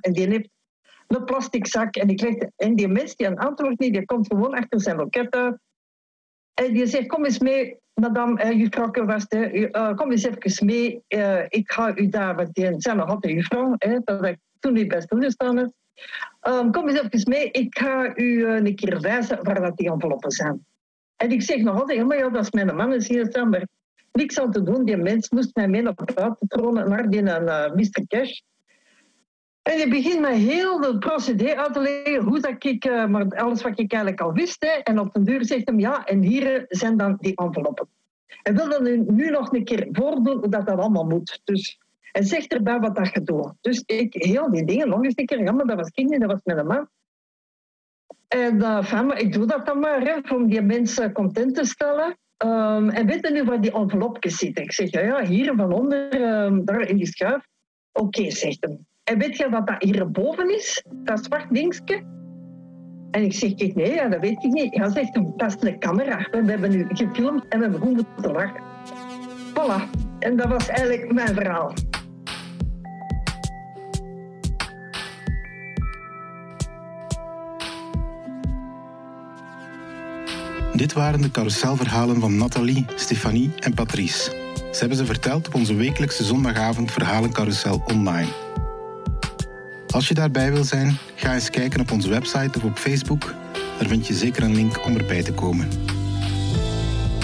en 0.00 0.12
die 0.12 0.28
heeft 0.28 0.48
een 1.06 1.24
plastic 1.24 1.66
zak. 1.66 1.96
En, 1.96 2.08
ik 2.08 2.20
leg, 2.20 2.34
en 2.56 2.76
die 2.76 2.88
mens 2.88 3.16
die 3.16 3.26
een 3.26 3.38
antwoord 3.38 3.78
niet, 3.78 3.92
die 3.92 4.04
komt 4.04 4.26
gewoon 4.26 4.54
achter 4.54 4.80
zijn 4.80 4.96
loket 4.96 5.34
uit. 5.34 5.58
En 6.64 6.72
die 6.72 6.86
zegt, 6.86 7.06
kom 7.06 7.24
eens 7.24 7.38
mee, 7.38 7.78
madame, 7.94 8.44
uh, 8.44 8.58
juffrouw 8.58 8.90
Kewaste, 8.90 9.68
uh, 9.72 9.94
kom 9.94 10.10
eens 10.10 10.24
even 10.24 10.66
mee. 10.66 11.02
Ik 11.48 11.72
ga 11.72 11.96
u 11.96 12.08
daar, 12.08 12.36
want 12.36 12.54
die 12.54 12.74
zijn 12.76 12.96
nog 12.96 13.08
altijd 13.08 13.34
juffrouw, 13.34 13.74
hè, 13.78 13.98
dat 14.04 14.24
ik 14.24 14.38
toen 14.58 14.72
niet 14.72 14.88
bij 14.88 15.00
stilgestaan 15.00 15.56
heb. 15.56 15.70
Um, 16.48 16.72
kom 16.72 16.88
eens 16.88 17.00
even 17.00 17.30
mee, 17.30 17.50
ik 17.50 17.78
ga 17.78 18.16
u 18.16 18.46
een 18.46 18.74
keer 18.74 19.00
wijzen 19.00 19.44
waar 19.44 19.60
dat 19.60 19.76
die 19.76 19.90
enveloppen 19.90 20.30
zijn. 20.30 20.66
En 21.16 21.30
ik 21.30 21.42
zeg 21.42 21.62
nog 21.62 21.80
altijd, 21.80 22.06
maar 22.06 22.16
ja, 22.16 22.28
dat 22.28 22.42
is 22.42 22.50
mijn 22.50 22.76
man 22.76 22.92
is 22.92 23.08
hier 23.08 23.26
staan, 23.26 23.48
maar 23.48 23.66
niks 24.12 24.40
aan 24.40 24.52
te 24.52 24.62
doen. 24.62 24.84
Die 24.84 24.96
mens 24.96 25.30
moest 25.30 25.54
mij 25.54 25.68
mee 25.68 25.82
naar 25.82 25.94
buiten 26.14 26.48
tronen 26.48 26.88
naar 26.88 27.10
die 27.10 27.22
Mr. 27.22 28.06
Cash. 28.06 28.40
En 29.66 29.78
je 29.78 29.88
begint 29.88 30.20
me 30.20 30.32
heel 30.32 30.80
de 30.80 30.98
procedé 30.98 31.56
uit 31.56 31.72
te 31.72 31.80
leggen, 31.80 32.22
hoe 32.22 32.40
dat 32.40 32.64
ik, 32.64 32.84
uh, 32.84 33.06
maar 33.06 33.28
alles 33.28 33.62
wat 33.62 33.78
ik 33.78 33.92
eigenlijk 33.92 34.20
al 34.20 34.32
wist. 34.32 34.56
Hè. 34.64 34.70
En 34.70 34.98
op 34.98 35.12
de 35.12 35.22
deur 35.22 35.44
zegt 35.44 35.66
hem, 35.66 35.80
ja, 35.80 36.04
en 36.04 36.22
hier 36.22 36.64
zijn 36.68 36.96
dan 36.96 37.16
die 37.20 37.36
enveloppen. 37.36 37.88
En 38.42 38.56
wil 38.56 38.68
dan 38.68 39.14
nu 39.16 39.30
nog 39.30 39.52
een 39.52 39.64
keer 39.64 39.88
voordoen 39.92 40.38
hoe 40.38 40.48
dat, 40.48 40.66
dat 40.66 40.78
allemaal 40.78 41.04
moet. 41.04 41.40
Dus, 41.44 41.78
en 42.12 42.24
zegt 42.24 42.52
erbij 42.52 42.78
wat 42.78 42.96
dat 42.96 43.12
je 43.12 43.22
doet. 43.22 43.52
Dus 43.60 43.82
ik, 43.86 44.14
heel 44.14 44.50
die 44.50 44.64
dingen 44.64 44.88
nog 44.88 45.04
eens 45.04 45.16
een 45.16 45.26
keer, 45.26 45.42
ja, 45.42 45.52
dat 45.52 45.76
was 45.76 45.90
kind 45.90 46.10
niet, 46.10 46.20
dat 46.20 46.30
was 46.30 46.40
mijn 46.44 46.66
man. 46.66 46.88
En 48.28 48.56
uh, 48.56 49.10
ik 49.14 49.32
doe 49.32 49.46
dat 49.46 49.66
dan 49.66 49.78
maar, 49.78 50.00
hè, 50.00 50.34
om 50.34 50.48
die 50.48 50.62
mensen 50.62 51.12
content 51.12 51.54
te 51.54 51.64
stellen. 51.64 52.16
Um, 52.44 52.88
en 52.90 53.06
weet 53.06 53.26
je 53.26 53.32
nu 53.32 53.44
waar 53.44 53.60
die 53.60 53.72
envelopjes 53.72 54.36
zitten? 54.36 54.62
Ik 54.62 54.72
zeg, 54.72 54.90
ja, 54.90 55.00
ja 55.00 55.24
hier 55.24 55.54
van 55.56 55.72
onder, 55.72 56.22
um, 56.44 56.64
daar 56.64 56.80
in 56.80 56.96
die 56.96 57.06
schuif. 57.06 57.46
Oké, 57.92 58.30
zegt 58.30 58.64
hem. 58.64 58.86
En 59.06 59.18
weet 59.18 59.36
je 59.36 59.48
wat 59.48 59.66
dat 59.66 59.82
hierboven 59.82 60.54
is? 60.54 60.84
Dat 60.90 61.24
zwart 61.24 61.46
dingetje? 61.50 62.02
En 63.10 63.22
ik 63.22 63.32
zeg, 63.32 63.54
kijk, 63.54 63.74
nee, 63.74 63.94
ja, 63.94 64.08
dat 64.08 64.20
weet 64.20 64.44
ik 64.44 64.52
niet. 64.52 64.76
Hij 64.76 64.90
zegt, 64.90 65.14
dat 65.36 65.56
is 65.56 65.68
een 65.68 65.78
camera. 65.78 66.28
We 66.30 66.42
hebben 66.46 66.70
nu 66.70 66.86
gefilmd 66.88 67.48
en 67.48 67.72
we 67.72 67.78
goed 67.78 67.94
moeten 67.94 68.32
lachen. 68.32 68.62
Voilà. 69.50 69.90
En 70.18 70.36
dat 70.36 70.48
was 70.48 70.68
eigenlijk 70.68 71.12
mijn 71.12 71.34
verhaal. 71.34 71.72
Dit 80.72 80.92
waren 80.92 81.20
de 81.20 81.30
carouselverhalen 81.30 82.20
van 82.20 82.36
Nathalie, 82.36 82.84
Stefanie 82.94 83.50
en 83.58 83.74
Patrice. 83.74 84.30
Ze 84.70 84.78
hebben 84.78 84.98
ze 84.98 85.06
verteld 85.06 85.46
op 85.46 85.54
onze 85.54 85.74
wekelijkse 85.74 86.24
zondagavond 86.24 86.92
Verhalencarousel 86.92 87.82
online. 87.86 88.45
Als 89.96 90.08
je 90.08 90.14
daarbij 90.14 90.52
wil 90.52 90.64
zijn, 90.64 90.98
ga 91.14 91.34
eens 91.34 91.50
kijken 91.50 91.80
op 91.80 91.90
onze 91.90 92.08
website 92.08 92.58
of 92.58 92.64
op 92.64 92.78
Facebook. 92.78 93.34
Daar 93.78 93.88
vind 93.88 94.06
je 94.06 94.14
zeker 94.14 94.42
een 94.42 94.54
link 94.54 94.84
om 94.84 94.96
erbij 94.96 95.22
te 95.22 95.32
komen. 95.32 95.68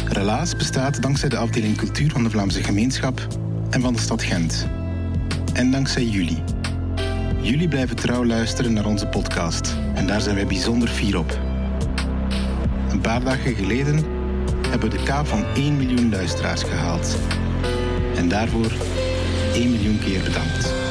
Relaas 0.09 0.57
bestaat 0.57 1.03
dankzij 1.03 1.29
de 1.29 1.37
afdeling 1.37 1.77
cultuur 1.77 2.11
van 2.11 2.23
de 2.23 2.31
Vlaamse 2.31 2.63
gemeenschap 2.63 3.27
en 3.71 3.81
van 3.81 3.93
de 3.93 4.01
stad 4.01 4.23
Gent. 4.23 4.69
En 5.53 5.71
dankzij 5.71 6.05
jullie. 6.05 6.43
Jullie 7.41 7.69
blijven 7.69 7.97
trouw 7.97 8.25
luisteren 8.25 8.73
naar 8.73 8.87
onze 8.87 9.07
podcast 9.07 9.77
en 9.95 10.07
daar 10.07 10.21
zijn 10.21 10.35
wij 10.35 10.47
bijzonder 10.47 10.89
fier 10.89 11.19
op. 11.19 11.39
Een 12.91 13.01
paar 13.01 13.25
dagen 13.25 13.55
geleden 13.55 14.05
hebben 14.69 14.91
we 14.91 14.97
de 14.97 15.03
kaap 15.03 15.27
van 15.27 15.45
1 15.55 15.77
miljoen 15.77 16.11
luisteraars 16.11 16.63
gehaald. 16.63 17.19
En 18.17 18.29
daarvoor 18.29 18.73
1 19.55 19.71
miljoen 19.71 19.99
keer 19.99 20.23
bedankt. 20.23 20.82